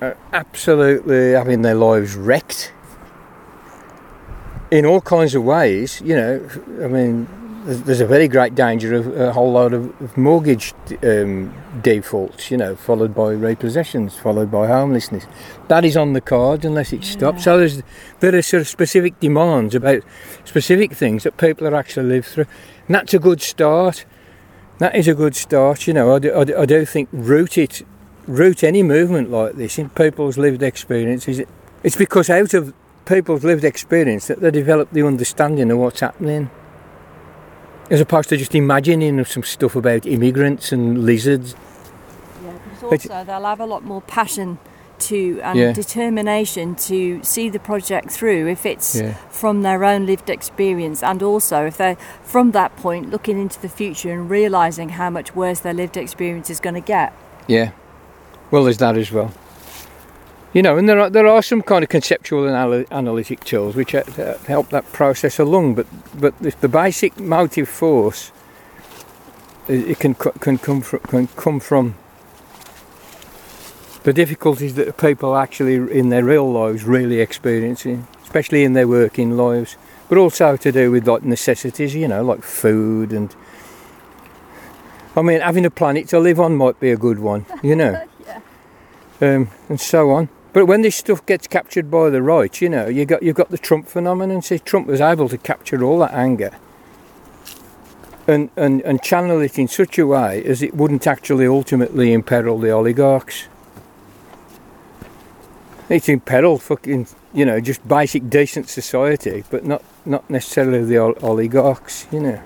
uh, 0.00 0.14
absolutely 0.32 1.32
having 1.32 1.62
their 1.62 1.74
lives 1.74 2.14
wrecked 2.14 2.72
in 4.70 4.86
all 4.86 5.00
kinds 5.00 5.34
of 5.34 5.42
ways. 5.42 6.00
You 6.04 6.14
know, 6.14 6.48
I 6.84 6.86
mean, 6.86 7.28
there's, 7.64 8.00
a 8.00 8.06
very 8.06 8.28
great 8.28 8.54
danger 8.54 8.94
of 8.94 9.16
a 9.16 9.32
whole 9.32 9.52
load 9.52 9.72
of, 9.72 10.16
mortgage 10.16 10.74
um, 11.02 11.54
defaults. 11.80 12.50
You 12.50 12.56
know, 12.56 12.76
followed 12.76 13.14
by 13.14 13.32
repossessions, 13.32 14.14
followed 14.16 14.50
by 14.50 14.66
homelessness. 14.66 15.26
That 15.68 15.84
is 15.84 15.96
on 15.96 16.12
the 16.12 16.20
cards 16.20 16.64
unless 16.64 16.92
it 16.92 17.04
stops. 17.04 17.44
So 17.44 17.58
there's 17.58 17.82
there 18.20 18.34
are 18.34 18.42
sort 18.42 18.62
of 18.62 18.68
specific 18.68 19.18
demands 19.20 19.74
about 19.74 20.02
specific 20.44 20.92
things 20.92 21.22
that 21.22 21.36
people 21.36 21.66
are 21.66 21.74
actually 21.74 22.08
live 22.08 22.26
through, 22.26 22.46
and 22.86 22.94
that's 22.94 23.14
a 23.14 23.18
good 23.18 23.40
start. 23.40 24.04
That 24.78 24.96
is 24.96 25.06
a 25.06 25.14
good 25.14 25.36
start. 25.36 25.86
You 25.86 25.94
know, 25.94 26.14
I 26.14 26.18
do, 26.18 26.36
I 26.36 26.44
do, 26.44 26.58
I 26.58 26.66
do 26.66 26.84
think 26.84 27.08
root 27.12 27.56
it, 27.56 27.86
root 28.26 28.64
any 28.64 28.82
movement 28.82 29.30
like 29.30 29.54
this 29.54 29.78
in 29.78 29.90
people's 29.90 30.36
lived 30.36 30.62
experiences. 30.62 31.42
It's 31.84 31.96
because 31.96 32.28
out 32.28 32.54
of 32.54 32.74
people's 33.06 33.44
lived 33.44 33.64
experience 33.64 34.26
that 34.26 34.40
they 34.40 34.50
develop 34.50 34.90
the 34.90 35.06
understanding 35.06 35.70
of 35.70 35.78
what's 35.78 36.00
happening. 36.00 36.50
As 37.90 38.00
opposed 38.00 38.28
to 38.30 38.36
just 38.36 38.54
imagining 38.54 39.22
some 39.24 39.42
stuff 39.42 39.76
about 39.76 40.06
immigrants 40.06 40.72
and 40.72 41.04
lizards. 41.04 41.54
Yeah, 42.44 42.52
because 42.64 42.80
But- 42.90 43.10
also 43.10 43.24
they'll 43.24 43.44
have 43.44 43.60
a 43.60 43.66
lot 43.66 43.84
more 43.84 44.00
passion 44.02 44.58
to 45.00 45.40
and 45.42 45.58
Yeah. 45.58 45.72
determination 45.72 46.76
to 46.76 47.20
see 47.24 47.48
the 47.48 47.58
project 47.58 48.10
through 48.10 48.46
if 48.46 48.64
it's 48.64 48.94
Yeah. 48.94 49.14
from 49.30 49.62
their 49.62 49.82
own 49.84 50.06
lived 50.06 50.30
experience 50.30 51.02
and 51.02 51.22
also 51.24 51.66
if 51.66 51.76
they're 51.76 51.96
from 52.22 52.52
that 52.52 52.76
point 52.76 53.10
looking 53.10 53.38
into 53.40 53.60
the 53.60 53.68
future 53.68 54.12
and 54.12 54.30
realizing 54.30 54.90
how 54.90 55.10
much 55.10 55.34
worse 55.34 55.58
their 55.60 55.74
lived 55.74 55.96
experience 55.96 56.50
is 56.50 56.60
going 56.60 56.76
to 56.76 56.80
get. 56.80 57.12
Yeah. 57.48 57.70
Well, 58.52 58.62
there's 58.64 58.78
that 58.78 58.96
as 58.96 59.10
well. 59.10 59.32
You 60.54 60.60
know, 60.60 60.76
and 60.76 60.86
there 60.86 61.00
are 61.00 61.08
there 61.08 61.26
are 61.26 61.42
some 61.42 61.62
kind 61.62 61.82
of 61.82 61.88
conceptual 61.88 62.46
anal- 62.46 62.84
analytic 62.90 63.42
tools 63.44 63.74
which 63.74 63.94
uh, 63.94 64.04
help 64.46 64.68
that 64.68 64.90
process 64.92 65.38
along. 65.38 65.76
But 65.76 65.86
but 66.14 66.34
if 66.42 66.60
the 66.60 66.68
basic 66.68 67.18
motive 67.18 67.68
force, 67.68 68.32
it, 69.66 69.98
can 69.98 70.14
can 70.14 70.58
come 70.58 70.82
from 70.82 71.00
can 71.00 71.26
come 71.28 71.58
from 71.58 71.94
the 74.02 74.12
difficulties 74.12 74.74
that 74.74 74.98
people 74.98 75.36
actually 75.36 75.76
in 75.98 76.10
their 76.10 76.24
real 76.24 76.52
lives 76.52 76.84
really 76.84 77.20
experiencing, 77.20 78.06
especially 78.22 78.62
in 78.62 78.74
their 78.74 78.88
working 78.88 79.38
lives, 79.38 79.76
but 80.10 80.18
also 80.18 80.58
to 80.58 80.70
do 80.70 80.90
with 80.90 81.08
like 81.08 81.22
necessities. 81.22 81.94
You 81.94 82.08
know, 82.08 82.22
like 82.22 82.42
food 82.42 83.12
and. 83.12 83.34
I 85.14 85.20
mean, 85.20 85.40
having 85.40 85.66
a 85.66 85.70
planet 85.70 86.08
to 86.08 86.18
live 86.18 86.40
on 86.40 86.56
might 86.56 86.80
be 86.80 86.90
a 86.90 86.96
good 86.96 87.18
one. 87.18 87.44
You 87.62 87.76
know 87.76 88.02
um, 89.22 89.48
and 89.68 89.80
so 89.80 90.10
on. 90.10 90.28
But 90.52 90.66
when 90.66 90.82
this 90.82 90.96
stuff 90.96 91.24
gets 91.24 91.46
captured 91.46 91.90
by 91.90 92.10
the 92.10 92.22
right, 92.22 92.60
you 92.60 92.68
know, 92.68 92.86
you 92.86 93.06
got 93.06 93.22
you've 93.22 93.36
got 93.36 93.50
the 93.50 93.58
Trump 93.58 93.88
phenomenon. 93.88 94.42
See, 94.42 94.58
Trump 94.58 94.86
was 94.86 95.00
able 95.00 95.28
to 95.28 95.38
capture 95.38 95.82
all 95.82 95.98
that 96.00 96.12
anger 96.12 96.52
and, 98.26 98.50
and, 98.56 98.80
and 98.82 99.02
channel 99.02 99.40
it 99.40 99.58
in 99.58 99.68
such 99.68 99.98
a 99.98 100.06
way 100.06 100.42
as 100.44 100.62
it 100.62 100.74
wouldn't 100.74 101.06
actually 101.06 101.46
ultimately 101.46 102.12
imperil 102.12 102.58
the 102.58 102.70
oligarchs. 102.70 103.46
It's 105.88 106.08
imperil 106.08 106.58
fucking, 106.58 107.08
you 107.34 107.44
know, 107.44 107.60
just 107.60 107.86
basic 107.86 108.30
decent 108.30 108.68
society, 108.68 109.44
but 109.50 109.64
not 109.64 109.82
not 110.04 110.28
necessarily 110.30 110.84
the 110.84 110.98
ol- 110.98 111.18
oligarchs, 111.22 112.06
you 112.10 112.20
know. 112.20 112.42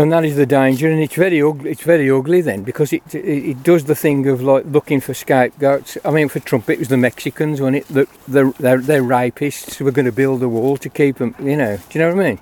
And 0.00 0.10
that 0.12 0.24
is 0.24 0.34
the 0.34 0.46
danger, 0.46 0.90
and 0.90 0.98
it's 0.98 1.14
very 1.14 1.42
ugly. 1.42 1.72
It's 1.72 1.82
very 1.82 2.10
ugly 2.10 2.40
then 2.40 2.62
because 2.62 2.90
it, 2.90 3.02
it 3.14 3.50
it 3.50 3.62
does 3.62 3.84
the 3.84 3.94
thing 3.94 4.26
of 4.28 4.40
like 4.40 4.64
looking 4.64 4.98
for 4.98 5.12
scapegoats. 5.12 5.98
I 6.06 6.10
mean, 6.10 6.30
for 6.30 6.40
Trump, 6.40 6.70
it 6.70 6.78
was 6.78 6.88
the 6.88 6.96
Mexicans 6.96 7.60
when 7.60 7.74
it 7.74 7.86
the 7.88 8.08
the 8.26 8.54
they're, 8.58 8.80
they're 8.80 9.02
rapists 9.02 9.74
who 9.74 9.84
were 9.84 9.90
going 9.90 10.06
to 10.06 10.12
build 10.12 10.42
a 10.42 10.48
wall 10.48 10.78
to 10.78 10.88
keep 10.88 11.18
them. 11.18 11.34
You 11.38 11.54
know, 11.54 11.76
do 11.76 11.98
you 11.98 12.00
know 12.00 12.14
what 12.14 12.24
I 12.24 12.28
mean? 12.30 12.40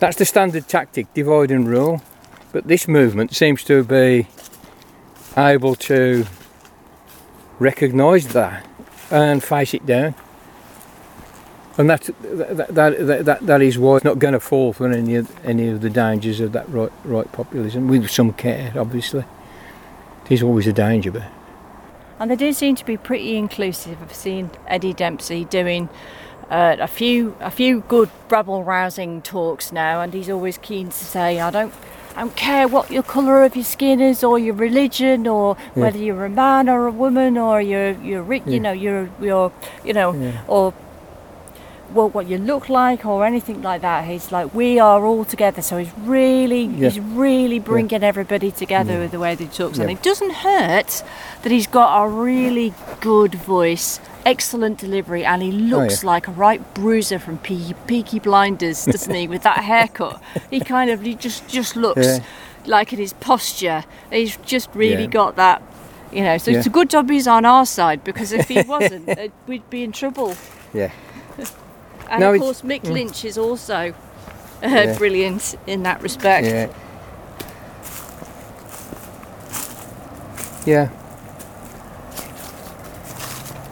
That's 0.00 0.18
the 0.18 0.26
standard 0.26 0.68
tactic: 0.68 1.14
divide 1.14 1.50
and 1.50 1.66
rule. 1.66 2.02
But 2.52 2.68
this 2.68 2.86
movement 2.86 3.34
seems 3.34 3.64
to 3.64 3.82
be 3.82 4.26
able 5.38 5.76
to 5.76 6.26
recognise 7.58 8.28
that 8.34 8.66
and 9.10 9.42
face 9.42 9.72
it 9.72 9.86
down. 9.86 10.14
And 11.76 11.90
that, 11.90 12.08
that, 12.22 12.68
that, 12.74 13.24
that, 13.24 13.46
that 13.46 13.62
is 13.62 13.78
why 13.78 13.96
it's 13.96 14.04
not 14.04 14.18
going 14.20 14.34
to 14.34 14.40
fall 14.40 14.72
for 14.72 14.88
any 14.90 15.16
of, 15.16 15.30
any 15.44 15.68
of 15.68 15.80
the 15.80 15.90
dangers 15.90 16.38
of 16.40 16.52
that 16.52 16.68
right, 16.68 16.92
right 17.04 17.30
populism, 17.32 17.88
with 17.88 18.08
some 18.10 18.32
care, 18.32 18.72
obviously. 18.76 19.24
There's 20.28 20.42
always 20.42 20.66
a 20.68 20.72
danger, 20.72 21.10
but 21.10 21.24
And 22.20 22.30
they 22.30 22.36
do 22.36 22.52
seem 22.52 22.76
to 22.76 22.84
be 22.84 22.96
pretty 22.96 23.36
inclusive. 23.36 23.98
I've 24.00 24.14
seen 24.14 24.50
Eddie 24.68 24.92
Dempsey 24.94 25.44
doing 25.46 25.88
uh, 26.48 26.76
a 26.78 26.86
few 26.86 27.34
a 27.40 27.50
few 27.50 27.80
good 27.88 28.10
rabble 28.30 28.62
rousing 28.62 29.20
talks 29.22 29.72
now, 29.72 30.00
and 30.00 30.12
he's 30.14 30.30
always 30.30 30.58
keen 30.58 30.86
to 30.88 30.92
say, 31.04 31.40
"I 31.40 31.50
don't." 31.50 31.74
I 32.16 32.20
don't 32.20 32.36
care 32.36 32.68
what 32.68 32.92
your 32.92 33.02
colour 33.02 33.42
of 33.42 33.56
your 33.56 33.64
skin 33.64 34.00
is, 34.00 34.22
or 34.22 34.38
your 34.38 34.54
religion, 34.54 35.26
or 35.26 35.56
Yeah. 35.74 35.82
whether 35.82 35.98
you're 35.98 36.24
a 36.24 36.30
man 36.30 36.68
or 36.68 36.86
a 36.86 36.90
woman, 36.92 37.36
or 37.36 37.60
you're 37.60 37.90
you're 38.02 38.22
rich, 38.22 38.44
Yeah. 38.46 38.52
you 38.52 38.60
know, 38.60 38.70
you're 38.72 39.08
you're 39.20 39.50
you 39.84 39.92
know, 39.94 40.12
Yeah. 40.14 40.30
or 40.46 40.72
well, 41.92 42.08
what 42.08 42.26
you 42.28 42.38
look 42.38 42.68
like, 42.68 43.04
or 43.06 43.24
anything 43.24 43.62
like 43.62 43.82
that. 43.82 44.04
He's 44.04 44.32
like, 44.32 44.52
we 44.54 44.78
are 44.78 45.04
all 45.04 45.24
together. 45.24 45.62
So 45.62 45.78
he's 45.78 45.92
really, 45.98 46.62
Yeah. 46.64 46.88
he's 46.88 47.00
really 47.00 47.58
bringing 47.58 48.02
everybody 48.02 48.50
together 48.50 48.98
with 48.98 49.10
the 49.12 49.18
way 49.20 49.34
that 49.34 49.42
he 49.44 49.48
talks, 49.50 49.78
and 49.78 49.90
it 49.90 50.02
doesn't 50.02 50.32
hurt 50.32 51.02
that 51.42 51.52
he's 51.52 51.66
got 51.66 52.04
a 52.04 52.08
really 52.08 52.72
good 53.00 53.34
voice, 53.34 54.00
excellent 54.24 54.78
delivery, 54.78 55.24
and 55.24 55.42
he 55.42 55.52
looks 55.52 56.02
Oh, 56.02 56.06
yeah. 56.06 56.12
like 56.14 56.26
a 56.28 56.32
right 56.32 56.74
bruiser 56.74 57.18
from 57.18 57.38
Peaky, 57.38 57.74
Peaky 57.86 58.18
Blinders, 58.18 58.84
doesn't 58.86 59.14
he? 59.14 59.28
With 59.28 59.42
that 59.42 59.58
haircut, 59.58 60.20
he 60.50 60.60
kind 60.60 60.90
of 60.90 61.02
he 61.02 61.14
just 61.14 61.46
just 61.48 61.76
looks 61.76 62.06
Yeah. 62.06 62.18
like 62.66 62.92
in 62.92 62.98
his 62.98 63.12
posture, 63.12 63.84
he's 64.10 64.36
just 64.38 64.68
really 64.74 65.02
Yeah. 65.02 65.08
got 65.20 65.36
that. 65.36 65.62
You 66.12 66.22
know, 66.22 66.38
so 66.38 66.52
it's 66.52 66.66
a 66.66 66.70
good 66.70 66.90
job 66.90 67.10
he's 67.10 67.26
on 67.26 67.44
our 67.44 67.66
side 67.66 68.04
because 68.04 68.30
if 68.32 68.46
he 68.48 68.62
wasn't, 68.62 69.08
uh, 69.18 69.28
we'd 69.48 69.68
be 69.68 69.82
in 69.82 69.90
trouble. 69.92 70.34
yeah. 70.72 70.90
And 72.10 72.20
No, 72.20 72.34
of 72.34 72.40
course, 72.40 72.62
Mick 72.62 72.84
Lynch 72.84 73.24
is 73.24 73.36
also 73.38 73.74
uh, 74.62 74.66
Yeah. 74.68 74.96
brilliant 74.98 75.56
in 75.66 75.82
that 75.84 76.02
respect. 76.02 76.46
Yeah. 76.46 76.68
Yeah. 80.66 80.88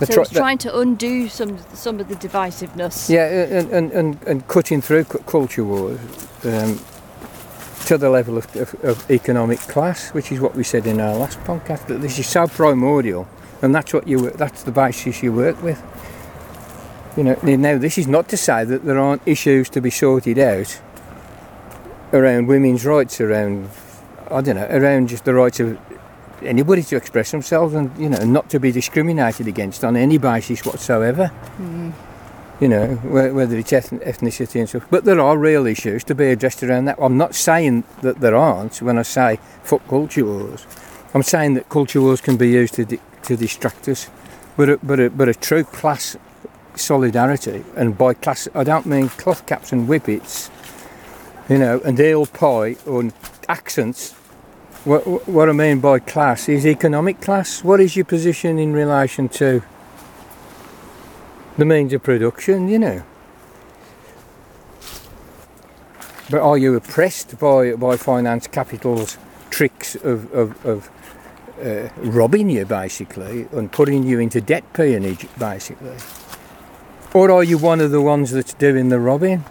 So 0.00 0.06
tr- 0.14 0.20
he's 0.20 0.30
trying 0.30 0.58
to 0.58 0.78
undo 0.78 1.28
some 1.28 1.58
some 1.74 2.00
of 2.00 2.08
the 2.08 2.16
divisiveness. 2.16 3.08
Yeah, 3.08 3.26
and, 3.28 3.70
and, 3.70 3.92
and, 3.92 4.22
and 4.26 4.48
cutting 4.48 4.82
through 4.82 5.04
cu- 5.04 5.18
culture 5.20 5.62
wars 5.64 6.00
um, 6.44 6.80
to 7.86 7.96
the 7.98 8.10
level 8.10 8.36
of, 8.36 8.54
of, 8.56 8.74
of 8.84 9.10
economic 9.10 9.60
class, 9.60 10.10
which 10.12 10.32
is 10.32 10.40
what 10.40 10.56
we 10.56 10.64
said 10.64 10.86
in 10.86 11.00
our 11.00 11.14
last 11.14 11.38
podcast. 11.44 11.86
That 11.86 12.00
this 12.02 12.18
is 12.18 12.26
so 12.26 12.48
primordial, 12.48 13.28
and 13.62 13.72
that's 13.74 13.92
what 13.94 14.08
you 14.08 14.30
that's 14.30 14.64
the 14.64 14.72
basis 14.72 15.22
you 15.22 15.32
work 15.32 15.62
with. 15.62 15.80
You 17.16 17.24
know, 17.24 17.34
now 17.42 17.76
this 17.76 17.98
is 17.98 18.08
not 18.08 18.28
to 18.30 18.36
say 18.36 18.64
that 18.64 18.84
there 18.84 18.98
aren't 18.98 19.22
issues 19.26 19.68
to 19.70 19.80
be 19.80 19.90
sorted 19.90 20.38
out 20.38 20.80
around 22.12 22.46
women's 22.46 22.86
rights, 22.86 23.20
around 23.20 23.68
I 24.30 24.40
don't 24.40 24.56
know, 24.56 24.66
around 24.70 25.08
just 25.08 25.24
the 25.24 25.34
rights 25.34 25.60
of 25.60 25.78
anybody 26.42 26.82
to 26.82 26.96
express 26.96 27.30
themselves, 27.30 27.74
and 27.74 27.96
you 27.98 28.08
know, 28.08 28.24
not 28.24 28.48
to 28.50 28.58
be 28.58 28.72
discriminated 28.72 29.46
against 29.46 29.84
on 29.84 29.96
any 29.96 30.18
basis 30.18 30.64
whatsoever 30.64 31.28
hmm. 31.28 31.90
you 32.60 32.68
know, 32.68 32.94
whether 32.96 33.58
it's 33.58 33.72
ethn- 33.72 34.04
ethnicity 34.06 34.60
and 34.60 34.68
stuff. 34.68 34.86
But 34.90 35.04
there 35.04 35.20
are 35.20 35.36
real 35.36 35.66
issues 35.66 36.04
to 36.04 36.14
be 36.14 36.30
addressed 36.30 36.62
around 36.62 36.86
that. 36.86 36.96
I'm 36.98 37.18
not 37.18 37.34
saying 37.34 37.84
that 38.00 38.20
there 38.20 38.34
aren't 38.34 38.80
when 38.80 38.98
I 38.98 39.02
say 39.02 39.38
fuck 39.62 39.86
culture 39.86 40.24
wars. 40.24 40.66
I'm 41.14 41.22
saying 41.22 41.54
that 41.54 41.68
culture 41.68 42.00
wars 42.00 42.22
can 42.22 42.38
be 42.38 42.48
used 42.48 42.74
to, 42.74 42.86
di- 42.86 43.00
to 43.24 43.36
distract 43.36 43.86
us. 43.88 44.08
But 44.56 44.68
a, 44.68 44.78
but, 44.78 45.00
a, 45.00 45.10
but 45.10 45.28
a 45.28 45.34
true 45.34 45.64
class 45.64 46.16
solidarity, 46.78 47.64
and 47.76 47.96
by 47.96 48.14
class 48.14 48.48
I 48.54 48.64
don't 48.64 48.86
mean 48.86 49.08
cloth 49.08 49.46
caps 49.46 49.72
and 49.72 49.88
whippets, 49.88 50.50
you 51.48 51.58
know, 51.58 51.80
and 51.84 51.98
ale 52.00 52.26
pie 52.26 52.76
or 52.86 53.10
accents. 53.48 54.12
What, 54.84 55.28
what 55.28 55.48
I 55.48 55.52
mean 55.52 55.80
by 55.80 56.00
class 56.00 56.48
is 56.48 56.66
economic 56.66 57.20
class. 57.20 57.62
What 57.62 57.80
is 57.80 57.94
your 57.94 58.04
position 58.04 58.58
in 58.58 58.72
relation 58.72 59.28
to 59.30 59.62
the 61.58 61.64
means 61.64 61.92
of 61.92 62.02
production, 62.02 62.68
you 62.68 62.78
know. 62.78 63.02
But 66.30 66.40
are 66.40 66.56
you 66.56 66.74
oppressed 66.74 67.38
by, 67.38 67.74
by 67.74 67.96
finance 67.96 68.46
capital's 68.46 69.18
tricks 69.50 69.94
of, 69.96 70.32
of, 70.32 70.64
of 70.64 70.90
uh, 71.62 71.88
robbing 71.98 72.48
you, 72.48 72.64
basically, 72.64 73.46
and 73.52 73.70
putting 73.70 74.02
you 74.02 74.18
into 74.18 74.40
debt 74.40 74.64
peonage, 74.72 75.28
basically? 75.38 75.96
Or 77.14 77.30
are 77.30 77.44
you 77.44 77.58
one 77.58 77.80
of 77.80 77.90
the 77.90 78.00
ones 78.00 78.30
that's 78.30 78.54
doing 78.54 78.88
the 78.88 78.98
robbing? 78.98 79.44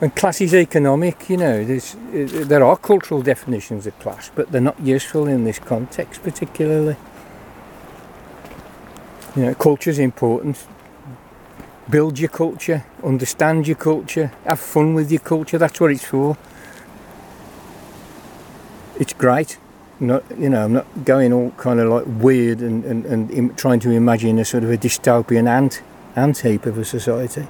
And 0.00 0.14
class 0.14 0.40
is 0.40 0.54
economic, 0.54 1.28
you 1.28 1.36
know. 1.36 1.62
Uh, 1.62 2.44
there 2.44 2.64
are 2.64 2.76
cultural 2.76 3.22
definitions 3.22 3.86
of 3.86 3.98
class, 3.98 4.30
but 4.34 4.52
they're 4.52 4.60
not 4.60 4.78
useful 4.80 5.26
in 5.26 5.44
this 5.44 5.58
context 5.58 6.22
particularly. 6.22 6.96
You 9.34 9.46
know, 9.46 9.54
culture's 9.54 9.98
important 9.98 10.58
build 11.88 12.18
your 12.18 12.30
culture, 12.30 12.84
understand 13.02 13.66
your 13.66 13.76
culture, 13.76 14.32
have 14.44 14.60
fun 14.60 14.94
with 14.94 15.10
your 15.10 15.20
culture. 15.20 15.58
That's 15.58 15.80
what 15.80 15.90
it's 15.90 16.04
for. 16.04 16.36
It's 18.98 19.12
great. 19.12 19.58
Not, 20.00 20.24
you 20.38 20.48
know, 20.48 20.64
I'm 20.64 20.72
not 20.72 21.04
going 21.04 21.32
all 21.32 21.50
kind 21.52 21.80
of 21.80 21.88
like 21.88 22.04
weird 22.06 22.60
and, 22.60 22.84
and, 22.84 23.30
and 23.30 23.58
trying 23.58 23.80
to 23.80 23.90
imagine 23.90 24.38
a 24.38 24.44
sort 24.44 24.64
of 24.64 24.70
a 24.70 24.76
dystopian 24.76 25.48
ant, 25.48 25.82
ant 26.16 26.38
heap 26.38 26.66
of 26.66 26.78
a 26.78 26.84
society. 26.84 27.46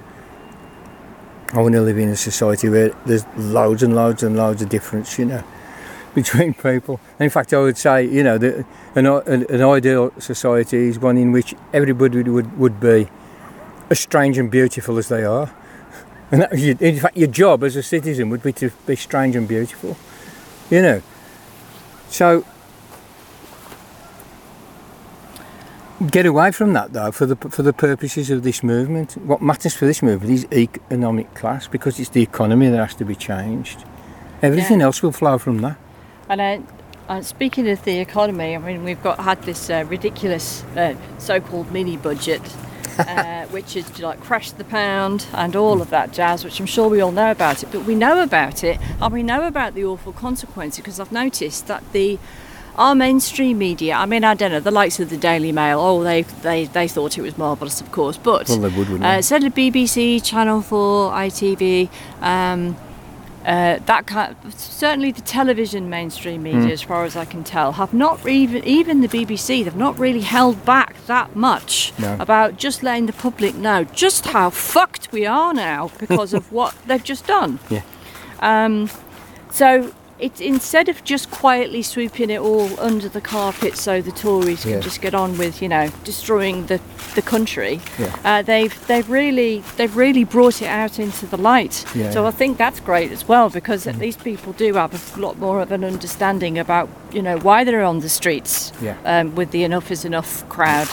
I 1.52 1.60
want 1.60 1.74
to 1.74 1.82
live 1.82 1.98
in 1.98 2.08
a 2.08 2.16
society 2.16 2.68
where 2.68 2.90
there's 3.06 3.24
loads 3.36 3.82
and 3.82 3.94
loads 3.94 4.22
and 4.22 4.36
loads 4.36 4.62
of 4.62 4.68
difference, 4.68 5.18
you 5.18 5.26
know, 5.26 5.44
between 6.14 6.54
people. 6.54 7.00
In 7.20 7.30
fact, 7.30 7.52
I 7.54 7.58
would 7.58 7.78
say, 7.78 8.04
you 8.04 8.22
know, 8.24 8.38
that 8.38 8.66
an, 8.94 9.06
an, 9.06 9.46
an 9.48 9.62
ideal 9.62 10.12
society 10.18 10.88
is 10.88 10.98
one 10.98 11.16
in 11.16 11.30
which 11.32 11.54
everybody 11.72 12.22
would, 12.22 12.58
would 12.58 12.80
be 12.80 13.08
as 13.90 14.00
strange 14.00 14.38
and 14.38 14.50
beautiful 14.50 14.98
as 14.98 15.08
they 15.08 15.24
are. 15.24 15.52
And 16.32 16.40
that, 16.42 16.52
in 16.54 16.98
fact, 16.98 17.16
your 17.16 17.28
job 17.28 17.62
as 17.62 17.76
a 17.76 17.82
citizen 17.82 18.28
would 18.30 18.42
be 18.42 18.52
to 18.54 18.70
be 18.86 18.96
strange 18.96 19.36
and 19.36 19.46
beautiful, 19.46 19.96
you 20.68 20.82
know. 20.82 21.02
So, 22.08 22.44
get 26.10 26.26
away 26.26 26.50
from 26.50 26.72
that 26.72 26.92
though 26.92 27.12
for 27.12 27.26
the 27.26 27.36
for 27.36 27.62
the 27.62 27.72
purposes 27.72 28.30
of 28.30 28.42
this 28.42 28.62
movement. 28.62 29.12
What 29.24 29.40
matters 29.42 29.74
for 29.74 29.86
this 29.86 30.02
movement 30.02 30.32
is 30.32 30.46
economic 30.52 31.34
class 31.34 31.68
because 31.68 32.00
it's 32.00 32.10
the 32.10 32.22
economy 32.22 32.68
that 32.68 32.78
has 32.78 32.94
to 32.96 33.04
be 33.04 33.14
changed. 33.14 33.84
Everything 34.42 34.82
else 34.82 35.02
will 35.02 35.12
flow 35.12 35.38
from 35.38 35.58
that. 35.58 35.76
And 36.28 36.40
uh, 36.40 36.58
uh, 37.08 37.22
speaking 37.22 37.68
of 37.68 37.82
the 37.84 37.98
economy, 37.98 38.54
I 38.54 38.58
mean, 38.58 38.84
we've 38.84 39.02
got 39.02 39.20
had 39.20 39.42
this 39.42 39.70
uh, 39.70 39.84
ridiculous 39.88 40.64
uh, 40.76 40.94
so-called 41.18 41.70
mini 41.70 41.96
budget, 41.96 42.42
uh, 42.98 43.44
which 43.50 43.76
is 43.76 43.98
like 44.00 44.20
crash 44.20 44.50
the 44.50 44.64
pound 44.64 45.26
and 45.32 45.54
all 45.54 45.80
of 45.80 45.90
that 45.90 46.12
jazz, 46.12 46.44
which 46.44 46.60
I'm 46.60 46.66
sure 46.66 46.88
we 46.88 47.00
all 47.00 47.12
know 47.12 47.30
about 47.30 47.62
it. 47.62 47.70
But 47.70 47.84
we 47.84 47.94
know 47.94 48.22
about 48.22 48.64
it, 48.64 48.78
and 49.00 49.12
we 49.12 49.22
know 49.22 49.46
about 49.46 49.74
the 49.74 49.84
awful 49.84 50.12
consequences 50.12 50.78
because 50.78 50.98
I've 50.98 51.12
noticed 51.12 51.66
that 51.68 51.84
the 51.92 52.18
our 52.76 52.94
mainstream 52.94 53.58
media, 53.58 53.94
I 53.94 54.06
mean, 54.06 54.24
I 54.24 54.34
don't 54.34 54.50
know, 54.52 54.60
the 54.60 54.70
likes 54.70 54.98
of 55.00 55.10
the 55.10 55.16
Daily 55.16 55.52
Mail, 55.52 55.78
oh, 55.80 56.02
they 56.02 56.22
they, 56.22 56.64
they 56.66 56.88
thought 56.88 57.16
it 57.18 57.22
was 57.22 57.38
marvellous, 57.38 57.80
of 57.80 57.92
course, 57.92 58.16
but 58.16 58.48
Well, 58.48 58.58
they 58.58 58.68
would, 58.68 58.88
wouldn't 58.88 59.04
uh, 59.04 59.16
they? 59.16 59.22
so 59.22 59.38
did 59.38 59.54
BBC, 59.54 60.22
Channel 60.24 60.60
4, 60.62 61.12
ITV, 61.12 61.88
um, 62.20 62.76
uh, 63.44 63.78
that 63.84 64.06
kind 64.06 64.34
certainly 64.56 65.12
the 65.12 65.20
television 65.20 65.90
mainstream 65.90 66.42
media, 66.42 66.62
Hmm. 66.62 66.68
as 66.70 66.80
far 66.82 67.04
as 67.04 67.14
I 67.14 67.26
can 67.26 67.44
tell, 67.44 67.72
have 67.72 67.92
not 67.92 68.26
even, 68.26 68.64
even 68.64 69.02
the 69.02 69.08
BBC, 69.08 69.62
they've 69.64 69.76
not 69.76 69.98
really 69.98 70.22
held 70.22 70.64
back 70.64 70.96
that 71.06 71.36
much 71.36 71.92
No. 71.98 72.16
about 72.18 72.56
just 72.56 72.82
letting 72.82 73.04
the 73.06 73.12
public 73.12 73.54
know 73.54 73.84
just 73.84 74.26
how 74.26 74.48
fucked 74.50 75.12
we 75.12 75.26
are 75.26 75.52
now 75.52 75.90
because 75.98 76.32
of 76.38 76.50
what 76.50 76.74
they've 76.86 77.04
just 77.04 77.26
done. 77.26 77.58
Yeah. 77.68 77.82
Um, 78.40 78.88
so 79.50 79.92
it's 80.24 80.40
instead 80.40 80.88
of 80.88 80.96
just 81.04 81.30
quietly 81.30 81.82
sweeping 81.82 82.30
it 82.30 82.40
all 82.40 82.68
under 82.80 83.08
the 83.08 83.20
carpet 83.20 83.76
so 83.76 84.00
the 84.00 84.10
Tories 84.12 84.62
can 84.62 84.70
Yeah. 84.72 84.80
just 84.80 85.00
get 85.02 85.14
on 85.14 85.36
with 85.38 85.60
you 85.62 85.68
know 85.68 85.86
destroying 86.04 86.66
the, 86.66 86.78
the 87.14 87.22
country, 87.22 87.80
Yeah. 87.98 88.14
uh, 88.24 88.40
they've 88.42 88.74
they've 88.86 89.08
really 89.20 89.62
they've 89.76 89.96
really 89.96 90.24
brought 90.24 90.62
it 90.62 90.70
out 90.82 90.98
into 90.98 91.26
the 91.26 91.36
light. 91.36 91.84
Yeah. 91.94 92.10
So 92.10 92.26
I 92.26 92.30
think 92.40 92.56
that's 92.56 92.80
great 92.80 93.10
as 93.12 93.28
well 93.28 93.50
because 93.50 93.86
at 93.86 93.96
least 93.98 94.24
people 94.24 94.52
do 94.54 94.74
have 94.74 94.92
a 95.16 95.20
lot 95.20 95.38
more 95.38 95.60
of 95.60 95.70
an 95.72 95.84
understanding 95.84 96.58
about 96.58 96.88
you 97.12 97.22
know 97.22 97.36
why 97.38 97.64
they're 97.64 97.84
on 97.92 98.00
the 98.00 98.08
streets 98.08 98.72
um, 99.04 99.34
with 99.34 99.50
the 99.50 99.62
enough 99.64 99.90
is 99.90 100.04
enough 100.04 100.48
crowd. 100.48 100.88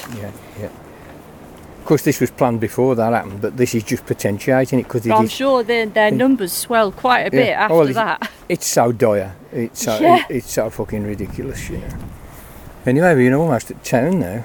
Yeah, 1.81 1.85
yeah. 1.85 1.85
Of 1.85 1.85
course, 1.87 2.03
this 2.03 2.19
was 2.21 2.31
planned 2.31 2.59
before 2.59 2.95
that 2.95 3.13
happened, 3.13 3.41
but 3.41 3.57
this 3.57 3.73
is 3.75 3.83
just 3.83 4.05
potentiating 4.05 4.79
it 4.79 4.83
because 4.83 5.05
it 5.05 5.11
I'm 5.11 5.27
sure 5.27 5.63
their 5.63 5.85
their 5.85 6.11
numbers 6.11 6.53
swell 6.53 6.91
quite 6.91 7.21
a 7.27 7.31
bit 7.31 7.49
Oh, 7.49 7.61
after 7.61 7.73
well, 7.75 7.89
it's- 7.89 7.95
that. 8.19 8.31
It's 8.49 8.67
so 8.67 8.91
dire. 8.91 9.33
It's 9.51 9.81
so 9.83 9.97
Yeah. 9.99 10.23
it's 10.29 10.51
so 10.51 10.69
fucking 10.69 11.03
ridiculous, 11.05 11.69
you 11.69 11.77
know. 11.77 11.87
Anyway, 12.85 13.15
we're 13.15 13.35
almost 13.35 13.71
at 13.71 13.83
town 13.83 14.19
now, 14.19 14.43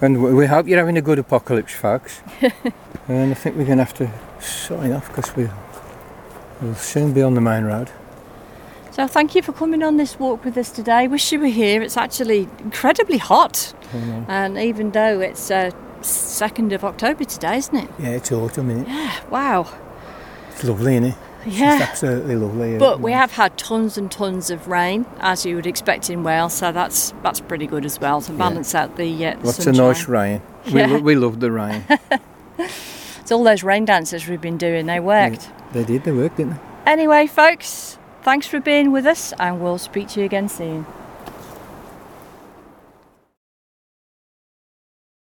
and 0.00 0.22
we 0.22 0.32
we 0.34 0.46
hope 0.46 0.66
you're 0.68 0.78
having 0.78 0.96
a 0.98 1.02
good 1.02 1.18
apocalypse, 1.18 1.72
folks. 1.74 2.20
and 3.08 3.30
I 3.30 3.34
think 3.34 3.56
we're 3.56 3.64
going 3.66 3.78
to 3.78 3.84
have 3.84 3.94
to 3.94 4.10
sign 4.40 4.92
off 4.92 5.08
because 5.08 5.36
we 5.36 5.48
we'll 6.60 6.74
soon 6.74 7.12
be 7.12 7.22
on 7.22 7.34
the 7.34 7.40
main 7.40 7.64
road. 7.64 7.90
So 8.90 9.06
thank 9.06 9.34
you 9.34 9.42
for 9.42 9.52
coming 9.54 9.82
on 9.82 9.96
this 9.96 10.18
walk 10.18 10.44
with 10.44 10.56
us 10.58 10.70
today. 10.70 11.08
Wish 11.08 11.32
you 11.32 11.40
were 11.40 11.46
here. 11.46 11.80
It's 11.82 11.96
actually 11.96 12.48
incredibly 12.58 13.18
hot, 13.18 13.72
and 14.28 14.58
even 14.58 14.90
though 14.90 15.20
it's 15.20 15.50
uh, 15.50 15.70
second 16.04 16.72
of 16.72 16.84
October 16.84 17.24
today, 17.24 17.56
isn't 17.58 17.76
it? 17.76 17.88
Yeah, 17.98 18.08
it's 18.10 18.30
autumn, 18.32 18.70
isn't 18.70 18.82
it? 18.82 18.88
Yeah, 18.88 19.20
Wow. 19.30 19.66
It's 20.50 20.64
lovely, 20.64 20.96
isn't 20.96 21.08
it? 21.10 21.14
It's 21.46 21.58
Yeah. 21.58 21.78
absolutely 21.82 22.36
lovely. 22.36 22.78
But 22.78 23.00
we 23.00 23.12
have 23.12 23.32
had 23.32 23.56
tons 23.58 23.96
and 23.98 24.10
tons 24.10 24.50
of 24.50 24.68
rain, 24.68 25.06
as 25.20 25.44
you 25.46 25.56
would 25.56 25.66
expect 25.66 26.08
in 26.10 26.22
Wales. 26.22 26.52
So 26.52 26.70
that's 26.72 27.12
that's 27.22 27.40
pretty 27.40 27.66
good 27.66 27.84
as 27.84 27.98
well 27.98 28.20
to 28.20 28.32
balance 28.32 28.74
out 28.74 28.96
the, 28.96 29.26
uh, 29.26 29.36
Lots 29.42 29.66
of 29.66 29.74
nice 29.76 30.06
rain. 30.08 30.40
Yeah. 30.66 30.94
We, 30.96 31.00
we 31.00 31.14
love 31.16 31.40
the 31.40 31.50
rain. 31.50 31.84
It's 32.58 33.30
all 33.30 33.44
those 33.44 33.62
rain 33.62 33.84
dances 33.84 34.26
we've 34.26 34.40
been 34.40 34.58
doing. 34.58 34.86
They 34.86 34.98
worked. 35.00 35.48
they 35.72 35.84
did, 35.84 36.02
they 36.04 36.10
worked, 36.12 36.36
didn't 36.38 36.54
they? 36.54 36.60
Anyway, 36.90 37.28
folks, 37.28 37.96
thanks 38.22 38.46
for 38.48 38.58
being 38.60 38.90
with 38.90 39.06
us, 39.06 39.32
and 39.38 39.60
we'll 39.60 39.78
speak 39.78 40.08
to 40.08 40.20
you 40.20 40.26
again 40.26 40.48
soon. 40.48 40.84